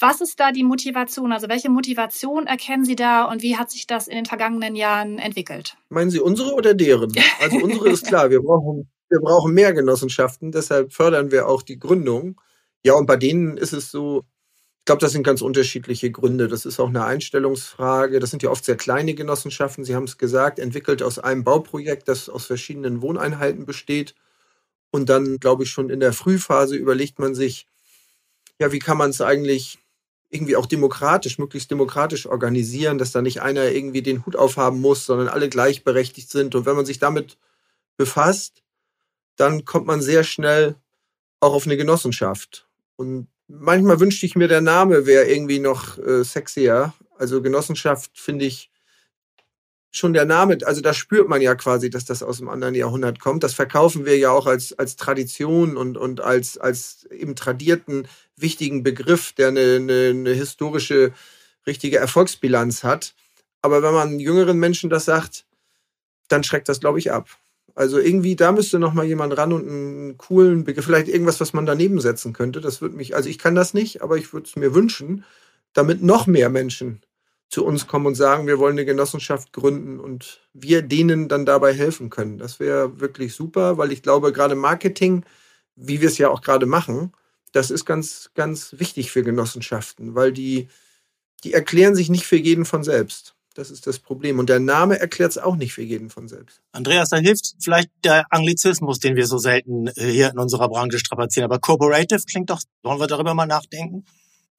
Was 0.00 0.22
ist 0.22 0.40
da 0.40 0.50
die 0.50 0.64
Motivation? 0.64 1.30
Also 1.30 1.48
welche 1.50 1.68
Motivation 1.68 2.46
erkennen 2.46 2.86
Sie 2.86 2.96
da 2.96 3.24
und 3.24 3.42
wie 3.42 3.56
hat 3.56 3.70
sich 3.70 3.86
das 3.86 4.08
in 4.08 4.16
den 4.16 4.24
vergangenen 4.24 4.74
Jahren 4.74 5.18
entwickelt? 5.18 5.76
Meinen 5.90 6.10
Sie 6.10 6.20
unsere 6.20 6.54
oder 6.54 6.72
deren? 6.72 7.12
Also 7.38 7.58
unsere 7.58 7.90
ist 7.90 8.06
klar, 8.06 8.30
wir 8.30 8.40
brauchen, 8.40 8.90
wir 9.10 9.20
brauchen 9.20 9.52
mehr 9.52 9.74
Genossenschaften, 9.74 10.52
deshalb 10.52 10.94
fördern 10.94 11.30
wir 11.30 11.46
auch 11.46 11.60
die 11.60 11.78
Gründung. 11.78 12.40
Ja, 12.82 12.94
und 12.94 13.04
bei 13.04 13.16
denen 13.16 13.58
ist 13.58 13.74
es 13.74 13.90
so, 13.90 14.24
ich 14.78 14.86
glaube, 14.86 15.02
das 15.02 15.12
sind 15.12 15.22
ganz 15.22 15.42
unterschiedliche 15.42 16.10
Gründe. 16.10 16.48
Das 16.48 16.64
ist 16.64 16.80
auch 16.80 16.88
eine 16.88 17.04
Einstellungsfrage. 17.04 18.18
Das 18.18 18.30
sind 18.30 18.42
ja 18.42 18.48
oft 18.48 18.64
sehr 18.64 18.76
kleine 18.76 19.12
Genossenschaften. 19.12 19.84
Sie 19.84 19.94
haben 19.94 20.04
es 20.04 20.16
gesagt, 20.16 20.58
entwickelt 20.58 21.02
aus 21.02 21.18
einem 21.18 21.44
Bauprojekt, 21.44 22.08
das 22.08 22.30
aus 22.30 22.46
verschiedenen 22.46 23.02
Wohneinheiten 23.02 23.66
besteht. 23.66 24.14
Und 24.90 25.10
dann, 25.10 25.36
glaube 25.38 25.64
ich, 25.64 25.70
schon 25.70 25.90
in 25.90 26.00
der 26.00 26.14
Frühphase 26.14 26.76
überlegt 26.76 27.18
man 27.18 27.34
sich, 27.34 27.66
ja, 28.58 28.72
wie 28.72 28.78
kann 28.78 28.96
man 28.96 29.10
es 29.10 29.20
eigentlich 29.20 29.78
irgendwie 30.30 30.56
auch 30.56 30.66
demokratisch, 30.66 31.38
möglichst 31.38 31.70
demokratisch 31.70 32.26
organisieren, 32.26 32.98
dass 32.98 33.12
da 33.12 33.20
nicht 33.20 33.42
einer 33.42 33.70
irgendwie 33.70 34.02
den 34.02 34.24
Hut 34.24 34.36
aufhaben 34.36 34.80
muss, 34.80 35.04
sondern 35.04 35.28
alle 35.28 35.48
gleichberechtigt 35.48 36.30
sind. 36.30 36.54
Und 36.54 36.66
wenn 36.66 36.76
man 36.76 36.86
sich 36.86 37.00
damit 37.00 37.36
befasst, 37.96 38.62
dann 39.36 39.64
kommt 39.64 39.86
man 39.86 40.00
sehr 40.00 40.22
schnell 40.22 40.76
auch 41.40 41.52
auf 41.52 41.66
eine 41.66 41.76
Genossenschaft. 41.76 42.68
Und 42.96 43.26
manchmal 43.48 43.98
wünschte 43.98 44.26
ich 44.26 44.36
mir, 44.36 44.46
der 44.46 44.60
Name 44.60 45.06
wäre 45.06 45.24
irgendwie 45.24 45.58
noch 45.58 45.98
äh, 45.98 46.22
sexier. 46.22 46.94
Also 47.18 47.42
Genossenschaft 47.42 48.12
finde 48.18 48.44
ich 48.44 48.69
schon 49.90 50.12
der 50.12 50.24
Name, 50.24 50.58
also 50.64 50.80
da 50.80 50.94
spürt 50.94 51.28
man 51.28 51.40
ja 51.40 51.54
quasi, 51.54 51.90
dass 51.90 52.04
das 52.04 52.22
aus 52.22 52.38
dem 52.38 52.48
anderen 52.48 52.74
Jahrhundert 52.74 53.18
kommt. 53.18 53.42
Das 53.42 53.54
verkaufen 53.54 54.06
wir 54.06 54.16
ja 54.16 54.30
auch 54.30 54.46
als, 54.46 54.72
als 54.78 54.96
Tradition 54.96 55.76
und, 55.76 55.96
und 55.96 56.20
als, 56.20 56.58
als 56.58 57.06
eben 57.10 57.34
tradierten 57.34 58.06
wichtigen 58.36 58.82
Begriff, 58.82 59.32
der 59.32 59.48
eine, 59.48 59.76
eine, 59.76 60.10
eine 60.10 60.32
historische, 60.32 61.12
richtige 61.66 61.98
Erfolgsbilanz 61.98 62.84
hat. 62.84 63.14
Aber 63.62 63.82
wenn 63.82 63.92
man 63.92 64.20
jüngeren 64.20 64.58
Menschen 64.58 64.90
das 64.90 65.04
sagt, 65.04 65.44
dann 66.28 66.44
schreckt 66.44 66.68
das, 66.68 66.80
glaube 66.80 67.00
ich, 67.00 67.10
ab. 67.10 67.28
Also 67.74 67.98
irgendwie, 67.98 68.36
da 68.36 68.52
müsste 68.52 68.78
noch 68.78 68.94
mal 68.94 69.04
jemand 69.04 69.36
ran 69.36 69.52
und 69.52 69.68
einen 69.68 70.18
coolen 70.18 70.64
Begriff, 70.64 70.84
vielleicht 70.84 71.08
irgendwas, 71.08 71.40
was 71.40 71.52
man 71.52 71.66
daneben 71.66 72.00
setzen 72.00 72.32
könnte. 72.32 72.60
Das 72.60 72.80
würde 72.80 72.96
mich, 72.96 73.16
also 73.16 73.28
ich 73.28 73.38
kann 73.38 73.54
das 73.54 73.74
nicht, 73.74 74.02
aber 74.02 74.16
ich 74.16 74.32
würde 74.32 74.46
es 74.46 74.56
mir 74.56 74.74
wünschen, 74.74 75.24
damit 75.72 76.02
noch 76.02 76.26
mehr 76.26 76.48
Menschen 76.48 77.00
zu 77.50 77.66
uns 77.66 77.88
kommen 77.88 78.06
und 78.06 78.14
sagen, 78.14 78.46
wir 78.46 78.60
wollen 78.60 78.74
eine 78.74 78.84
Genossenschaft 78.84 79.52
gründen 79.52 79.98
und 79.98 80.40
wir 80.52 80.82
denen 80.82 81.28
dann 81.28 81.44
dabei 81.44 81.74
helfen 81.74 82.08
können. 82.08 82.38
Das 82.38 82.60
wäre 82.60 83.00
wirklich 83.00 83.34
super, 83.34 83.76
weil 83.76 83.90
ich 83.90 84.02
glaube, 84.02 84.32
gerade 84.32 84.54
Marketing, 84.54 85.24
wie 85.74 86.00
wir 86.00 86.08
es 86.08 86.18
ja 86.18 86.30
auch 86.30 86.42
gerade 86.42 86.66
machen, 86.66 87.12
das 87.52 87.72
ist 87.72 87.84
ganz, 87.84 88.30
ganz 88.34 88.76
wichtig 88.78 89.10
für 89.10 89.24
Genossenschaften, 89.24 90.14
weil 90.14 90.32
die, 90.32 90.68
die 91.42 91.52
erklären 91.52 91.96
sich 91.96 92.08
nicht 92.08 92.24
für 92.24 92.36
jeden 92.36 92.64
von 92.64 92.84
selbst. 92.84 93.34
Das 93.54 93.72
ist 93.72 93.88
das 93.88 93.98
Problem. 93.98 94.38
Und 94.38 94.48
der 94.48 94.60
Name 94.60 95.00
erklärt 95.00 95.32
es 95.32 95.38
auch 95.38 95.56
nicht 95.56 95.72
für 95.72 95.82
jeden 95.82 96.08
von 96.08 96.28
selbst. 96.28 96.62
Andreas, 96.70 97.08
da 97.08 97.16
hilft 97.16 97.56
vielleicht 97.60 97.90
der 98.04 98.26
Anglizismus, 98.30 99.00
den 99.00 99.16
wir 99.16 99.26
so 99.26 99.38
selten 99.38 99.88
äh, 99.88 100.12
hier 100.12 100.30
in 100.30 100.38
unserer 100.38 100.68
Branche 100.68 101.00
strapazieren. 101.00 101.46
Aber 101.46 101.58
Corporative 101.58 102.22
klingt 102.30 102.50
doch, 102.50 102.62
wollen 102.84 103.00
wir 103.00 103.08
darüber 103.08 103.34
mal 103.34 103.46
nachdenken? 103.46 104.04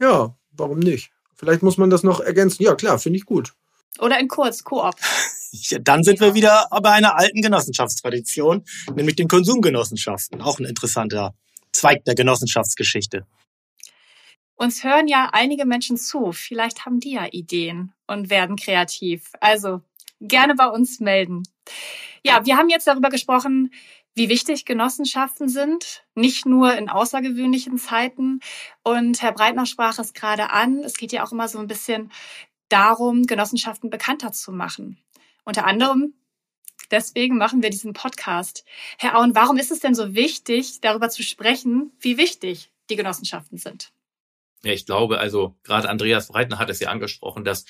Ja, 0.01 0.35
warum 0.51 0.79
nicht? 0.79 1.11
Vielleicht 1.41 1.63
muss 1.63 1.79
man 1.79 1.89
das 1.89 2.03
noch 2.03 2.19
ergänzen. 2.19 2.61
Ja, 2.61 2.75
klar, 2.75 2.99
finde 2.99 3.17
ich 3.17 3.25
gut. 3.25 3.53
Oder 3.97 4.19
in 4.19 4.27
kurz, 4.27 4.63
Koop. 4.63 4.95
Ja, 5.53 5.79
dann 5.79 6.01
sind 6.01 6.21
wir 6.21 6.33
wieder 6.33 6.69
bei 6.81 6.91
einer 6.91 7.17
alten 7.17 7.41
Genossenschaftstradition, 7.41 8.63
nämlich 8.95 9.17
den 9.17 9.27
Konsumgenossenschaften. 9.27 10.41
Auch 10.41 10.59
ein 10.59 10.65
interessanter 10.65 11.33
Zweig 11.73 12.05
der 12.05 12.15
Genossenschaftsgeschichte. 12.15 13.25
Uns 14.55 14.85
hören 14.85 15.09
ja 15.09 15.31
einige 15.33 15.65
Menschen 15.65 15.97
zu. 15.97 16.31
Vielleicht 16.31 16.85
haben 16.85 17.01
die 17.01 17.11
ja 17.11 17.27
Ideen 17.29 17.91
und 18.07 18.29
werden 18.29 18.55
kreativ. 18.55 19.33
Also 19.41 19.81
gerne 20.21 20.55
bei 20.55 20.67
uns 20.67 21.01
melden. 21.01 21.43
Ja, 22.23 22.45
wir 22.45 22.55
haben 22.55 22.69
jetzt 22.69 22.87
darüber 22.87 23.09
gesprochen, 23.09 23.73
wie 24.13 24.29
wichtig 24.29 24.65
Genossenschaften 24.65 25.47
sind, 25.47 26.03
nicht 26.15 26.45
nur 26.45 26.75
in 26.75 26.89
außergewöhnlichen 26.89 27.77
Zeiten. 27.77 28.39
Und 28.83 29.21
Herr 29.21 29.31
Breitner 29.31 29.65
sprach 29.65 29.99
es 29.99 30.13
gerade 30.13 30.49
an. 30.49 30.79
Es 30.79 30.97
geht 30.97 31.11
ja 31.11 31.23
auch 31.23 31.31
immer 31.31 31.47
so 31.47 31.59
ein 31.59 31.67
bisschen 31.67 32.11
darum, 32.69 33.25
Genossenschaften 33.25 33.89
bekannter 33.89 34.31
zu 34.31 34.51
machen. 34.51 34.97
Unter 35.43 35.65
anderem 35.65 36.13
deswegen 36.91 37.37
machen 37.37 37.61
wir 37.61 37.69
diesen 37.69 37.93
Podcast. 37.93 38.65
Herr 38.97 39.17
Auen, 39.17 39.33
warum 39.33 39.57
ist 39.57 39.71
es 39.71 39.79
denn 39.79 39.95
so 39.95 40.13
wichtig, 40.13 40.81
darüber 40.81 41.09
zu 41.09 41.23
sprechen, 41.23 41.91
wie 41.99 42.17
wichtig 42.17 42.71
die 42.89 42.95
Genossenschaften 42.95 43.57
sind? 43.57 43.91
Ja, 44.63 44.73
ich 44.73 44.85
glaube, 44.85 45.19
also 45.19 45.55
gerade 45.63 45.89
Andreas 45.89 46.27
Breitner 46.27 46.59
hat 46.59 46.69
es 46.69 46.79
ja 46.79 46.89
angesprochen, 46.89 47.43
dass 47.43 47.65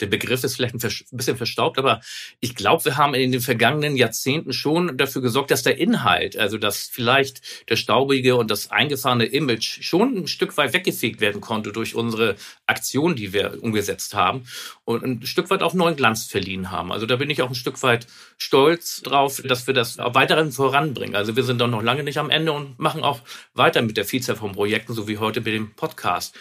der 0.00 0.06
Begriff 0.06 0.44
ist 0.44 0.56
vielleicht 0.56 0.74
ein 0.74 1.16
bisschen 1.16 1.36
verstaubt, 1.36 1.78
aber 1.78 2.00
ich 2.40 2.54
glaube, 2.54 2.84
wir 2.84 2.96
haben 2.96 3.14
in 3.14 3.32
den 3.32 3.40
vergangenen 3.40 3.96
Jahrzehnten 3.96 4.52
schon 4.52 4.96
dafür 4.96 5.22
gesorgt, 5.22 5.50
dass 5.50 5.62
der 5.62 5.78
Inhalt, 5.78 6.36
also 6.36 6.58
dass 6.58 6.86
vielleicht 6.86 7.68
der 7.68 7.76
staubige 7.76 8.36
und 8.36 8.50
das 8.50 8.70
eingefahrene 8.70 9.24
Image 9.24 9.82
schon 9.82 10.16
ein 10.16 10.26
Stück 10.26 10.56
weit 10.56 10.72
weggefegt 10.72 11.20
werden 11.20 11.40
konnte 11.40 11.72
durch 11.72 11.94
unsere 11.94 12.36
Aktion, 12.66 13.16
die 13.16 13.32
wir 13.32 13.62
umgesetzt 13.62 14.14
haben 14.14 14.46
und 14.84 15.04
ein 15.04 15.26
Stück 15.26 15.50
weit 15.50 15.62
auch 15.62 15.74
neuen 15.74 15.96
Glanz 15.96 16.26
verliehen 16.26 16.70
haben. 16.70 16.92
Also 16.92 17.06
da 17.06 17.16
bin 17.16 17.30
ich 17.30 17.42
auch 17.42 17.48
ein 17.48 17.54
Stück 17.54 17.82
weit 17.82 18.06
stolz 18.38 19.02
drauf, 19.02 19.42
dass 19.44 19.66
wir 19.66 19.74
das 19.74 19.98
weiterhin 19.98 20.52
voranbringen. 20.52 21.16
Also 21.16 21.36
wir 21.36 21.42
sind 21.42 21.60
doch 21.60 21.68
noch 21.68 21.82
lange 21.82 22.02
nicht 22.02 22.18
am 22.18 22.30
Ende 22.30 22.52
und 22.52 22.78
machen 22.78 23.02
auch 23.02 23.20
weiter 23.54 23.82
mit 23.82 23.96
der 23.96 24.04
Vielzahl 24.04 24.36
von 24.36 24.52
Projekten, 24.52 24.92
so 24.92 25.08
wie 25.08 25.18
heute 25.18 25.40
mit 25.40 25.54
dem 25.54 25.72
Podcast. 25.74 26.36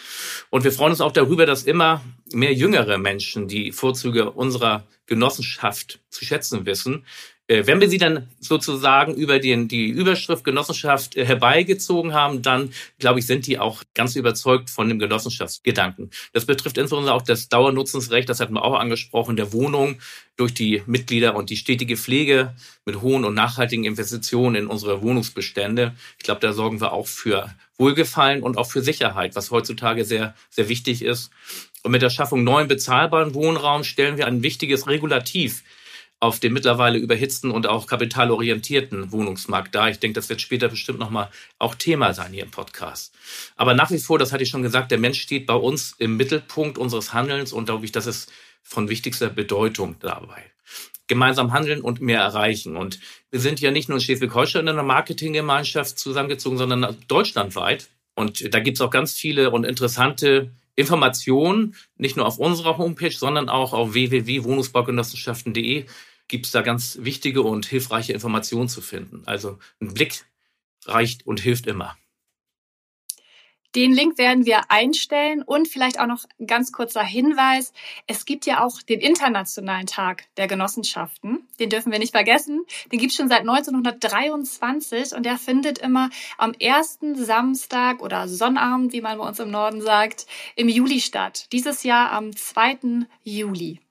Und 0.50 0.64
wir 0.64 0.72
freuen 0.72 0.92
uns 0.92 1.02
auch 1.02 1.12
darüber, 1.12 1.46
dass 1.46 1.64
immer 1.64 2.02
mehr 2.34 2.54
jüngere 2.54 2.98
Menschen 2.98 3.45
die 3.48 3.72
Vorzüge 3.72 4.32
unserer 4.32 4.88
Genossenschaft 5.06 6.00
zu 6.10 6.26
schätzen 6.26 6.66
wissen, 6.66 7.06
wenn 7.48 7.80
wir 7.80 7.90
sie 7.90 8.00
dann 8.00 8.28
sozusagen 8.40 9.14
über 9.14 9.40
den, 9.40 9.68
die 9.68 9.88
Überschrift 9.88 10.44
Genossenschaft 10.44 11.16
äh, 11.16 11.26
herbeigezogen 11.26 12.14
haben, 12.14 12.42
dann, 12.42 12.72
glaube 12.98 13.20
ich, 13.20 13.28
sind 13.28 13.46
die 13.46 13.60
auch 13.60 13.84
ganz 13.94 14.16
überzeugt 14.16 14.70
von 14.72 14.90
dem 14.90 14.98
Genossenschaftsgedanken. 14.98 16.10
Das 16.34 16.46
betrifft 16.46 16.78
insbesondere 16.78 17.14
auch 17.14 17.22
das 17.22 17.48
Dauernutzensrecht, 17.50 18.28
das 18.30 18.40
hatten 18.40 18.56
wir 18.56 18.64
auch 18.64 18.80
angesprochen, 18.80 19.36
der 19.36 19.54
Wohnung 19.54 20.00
durch 20.38 20.54
die 20.54 20.82
Mitglieder 20.88 21.36
und 21.36 21.50
die 21.50 21.56
stetige 21.56 21.98
Pflege 21.98 22.56
mit 22.84 23.02
hohen 23.02 23.24
und 23.24 23.36
nachhaltigen 23.36 23.86
Investitionen 23.86 24.56
in 24.56 24.68
unsere 24.68 25.02
Wohnungsbestände. 25.02 25.96
Ich 26.18 26.24
glaube, 26.24 26.42
da 26.42 26.52
sorgen 26.52 26.82
wir 26.82 26.94
auch 26.94 27.08
für 27.08 27.54
Wohlgefallen 27.78 28.42
und 28.42 28.58
auch 28.58 28.70
für 28.70 28.82
Sicherheit, 28.82 29.36
was 29.36 29.52
heutzutage 29.52 30.04
sehr, 30.04 30.34
sehr 30.50 30.68
wichtig 30.68 31.04
ist. 31.04 31.30
Und 31.84 31.92
mit 31.92 32.02
der 32.02 32.10
Schaffung 32.10 32.44
neuen 32.44 32.68
bezahlbaren 32.68 33.36
Wohnraums 33.36 33.86
stellen 33.86 34.18
wir 34.18 34.26
ein 34.26 34.42
wichtiges 34.42 34.88
Regulativ 34.88 35.64
auf 36.20 36.40
den 36.40 36.54
mittlerweile 36.54 36.98
überhitzten 36.98 37.52
und 37.52 37.68
auch 37.68 37.88
kapitalorientierten 37.88 39.12
Wohnungsmarkt 39.12 39.76
da. 39.76 39.90
Ich 39.90 40.00
denke, 40.00 40.16
das 40.16 40.30
wird 40.30 40.42
später 40.42 40.70
bestimmt 40.70 41.00
nochmal 41.00 41.30
auch 41.60 41.76
Thema 41.76 42.14
sein 42.14 42.32
hier 42.32 42.44
im 42.44 42.52
Podcast. 42.52 43.14
Aber 43.56 43.74
nach 43.74 43.92
wie 43.92 44.00
vor, 44.00 44.18
das 44.18 44.32
hatte 44.32 44.44
ich 44.44 44.50
schon 44.50 44.64
gesagt, 44.64 44.92
der 44.92 44.98
Mensch 44.98 45.22
steht 45.22 45.46
bei 45.46 45.54
uns 45.54 45.94
im 45.98 46.18
Mittelpunkt 46.18 46.78
unseres 46.78 47.14
Handelns 47.14 47.54
und 47.54 47.66
glaube 47.66 47.86
ich, 47.86 47.92
das 47.92 48.08
ist 48.08 48.32
von 48.64 48.90
wichtigster 48.90 49.30
Bedeutung 49.30 49.98
dabei. 50.00 50.44
Gemeinsam 51.08 51.54
handeln 51.54 51.82
und 51.82 52.02
mehr 52.02 52.22
erreichen. 52.22 52.78
Und 52.78 53.00
wir 53.30 53.40
sind 53.40 53.60
ja 53.60 53.70
nicht 53.70 53.90
nur 53.90 54.00
in 54.00 54.04
Schleswig-Holstein 54.04 54.62
in 54.62 54.70
einer 54.70 54.84
Marketinggemeinschaft 54.84 56.00
zusammengezogen, 56.00 56.58
sondern 56.58 56.98
deutschlandweit. 57.08 57.90
Und 58.16 58.54
da 58.54 58.60
gibt 58.60 58.78
es 58.78 58.82
auch 58.82 58.90
ganz 58.90 59.14
viele 59.14 59.52
und 59.52 59.66
interessante 59.66 60.52
Informationen, 60.76 61.76
nicht 61.98 62.18
nur 62.18 62.26
auf 62.26 62.38
unserer 62.38 62.78
Homepage, 62.78 63.12
sondern 63.12 63.50
auch 63.50 63.74
auf 63.74 63.94
www.wohnungsbaugenossenschaften.de 63.94 65.86
gibt 66.28 66.46
es 66.46 66.52
da 66.52 66.62
ganz 66.62 66.98
wichtige 67.02 67.42
und 67.44 67.66
hilfreiche 67.66 68.14
Informationen 68.14 68.68
zu 68.68 68.82
finden. 68.82 69.24
Also 69.26 69.60
ein 69.80 69.94
Blick 69.94 70.26
reicht 70.86 71.26
und 71.26 71.40
hilft 71.40 71.68
immer. 71.68 71.96
Den 73.76 73.92
Link 73.92 74.18
werden 74.18 74.46
wir 74.46 74.72
einstellen 74.72 75.44
und 75.44 75.68
vielleicht 75.68 76.00
auch 76.00 76.08
noch 76.08 76.24
ganz 76.48 76.72
kurzer 76.72 77.04
Hinweis. 77.04 77.74
Es 78.08 78.26
gibt 78.26 78.46
ja 78.46 78.64
auch 78.64 78.82
den 78.82 79.02
Internationalen 79.02 79.86
Tag 79.86 80.24
der 80.38 80.48
Genossenschaften. 80.48 81.46
Den 81.60 81.70
dürfen 81.70 81.92
wir 81.92 82.00
nicht 82.00 82.12
vergessen. 82.12 82.64
Den 82.92 83.00
gibt 83.00 83.12
es 83.12 83.18
schon 83.18 83.28
seit 83.28 83.42
1923 83.42 85.14
und 85.14 85.26
der 85.26 85.38
findet 85.38 85.78
immer 85.78 86.10
am 86.38 86.54
ersten 86.54 87.16
Samstag 87.16 88.02
oder 88.02 88.30
Sonnabend, 88.30 88.94
wie 88.94 89.02
man 89.02 89.18
bei 89.18 89.28
uns 89.28 89.40
im 89.40 89.52
Norden 89.52 89.82
sagt, 89.82 90.26
im 90.56 90.70
Juli 90.70 91.02
statt. 91.02 91.48
Dieses 91.52 91.84
Jahr 91.84 92.14
am 92.14 92.34
2. 92.34 93.06
Juli. 93.24 93.82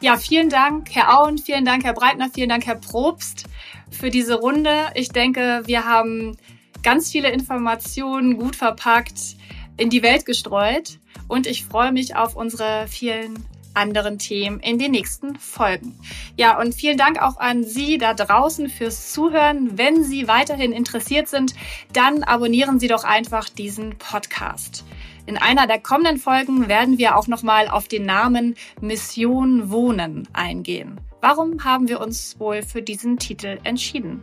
Ja, 0.00 0.16
vielen 0.16 0.48
Dank, 0.48 0.94
Herr 0.94 1.18
Auen, 1.18 1.38
vielen 1.38 1.64
Dank, 1.64 1.84
Herr 1.84 1.94
Breitner, 1.94 2.30
vielen 2.32 2.48
Dank, 2.48 2.66
Herr 2.66 2.76
Probst, 2.76 3.44
für 3.90 4.10
diese 4.10 4.34
Runde. 4.34 4.90
Ich 4.94 5.08
denke, 5.08 5.62
wir 5.66 5.84
haben 5.84 6.36
ganz 6.82 7.10
viele 7.10 7.30
Informationen 7.30 8.36
gut 8.36 8.56
verpackt 8.56 9.36
in 9.76 9.90
die 9.90 10.02
Welt 10.02 10.26
gestreut 10.26 10.98
und 11.28 11.46
ich 11.46 11.64
freue 11.64 11.92
mich 11.92 12.16
auf 12.16 12.36
unsere 12.36 12.86
vielen 12.88 13.44
anderen 13.74 14.18
Themen 14.18 14.60
in 14.60 14.78
den 14.78 14.90
nächsten 14.90 15.36
Folgen. 15.36 15.98
Ja, 16.36 16.58
und 16.58 16.74
vielen 16.74 16.98
Dank 16.98 17.22
auch 17.22 17.38
an 17.38 17.64
Sie 17.64 17.98
da 17.98 18.12
draußen 18.12 18.68
fürs 18.68 19.12
Zuhören. 19.12 19.78
Wenn 19.78 20.02
Sie 20.04 20.26
weiterhin 20.26 20.72
interessiert 20.72 21.28
sind, 21.28 21.54
dann 21.92 22.24
abonnieren 22.24 22.80
Sie 22.80 22.88
doch 22.88 23.04
einfach 23.04 23.48
diesen 23.48 23.96
Podcast. 23.96 24.84
In 25.26 25.36
einer 25.36 25.66
der 25.66 25.78
kommenden 25.78 26.18
Folgen 26.18 26.68
werden 26.68 26.98
wir 26.98 27.16
auch 27.16 27.28
nochmal 27.28 27.68
auf 27.68 27.86
den 27.86 28.04
Namen 28.06 28.56
Mission 28.80 29.70
Wohnen 29.70 30.26
eingehen. 30.32 30.98
Warum 31.20 31.64
haben 31.64 31.88
wir 31.88 32.00
uns 32.00 32.38
wohl 32.40 32.62
für 32.62 32.82
diesen 32.82 33.18
Titel 33.18 33.58
entschieden? 33.64 34.22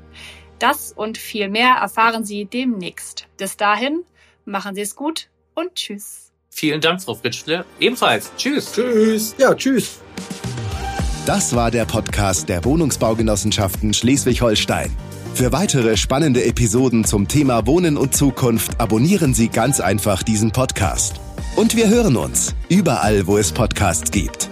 Das 0.60 0.94
und 0.96 1.18
viel 1.18 1.50
mehr 1.50 1.76
erfahren 1.82 2.24
Sie 2.24 2.46
demnächst. 2.46 3.28
Bis 3.38 3.58
dahin, 3.58 4.04
machen 4.46 4.76
Sie 4.76 4.82
es 4.82 4.96
gut 4.96 5.30
und 5.54 5.76
tschüss. 5.76 6.32
Vielen 6.50 6.80
Dank, 6.80 7.02
Frau 7.02 7.16
Fritschle. 7.16 7.66
Ebenfalls. 7.80 8.32
Tschüss. 8.38 8.72
Tschüss. 8.72 9.36
Ja, 9.38 9.54
tschüss. 9.54 10.00
Das 11.26 11.56
war 11.56 11.72
der 11.72 11.86
Podcast 11.86 12.48
der 12.48 12.64
Wohnungsbaugenossenschaften 12.64 13.94
Schleswig-Holstein. 13.94 14.96
Für 15.34 15.52
weitere 15.52 15.98
spannende 15.98 16.46
Episoden 16.46 17.04
zum 17.04 17.28
Thema 17.28 17.68
Wohnen 17.68 17.98
und 17.98 18.16
Zukunft 18.16 18.80
abonnieren 18.80 19.34
Sie 19.34 19.50
ganz 19.50 19.82
einfach 19.82 20.24
diesen 20.24 20.52
Podcast. 20.52 21.20
Und 21.58 21.76
wir 21.76 21.90
hören 21.90 22.16
uns 22.16 22.56
überall, 22.70 23.28
wo 23.28 23.38
es 23.38 23.52
Podcasts 23.52 24.12
gibt. 24.12 24.50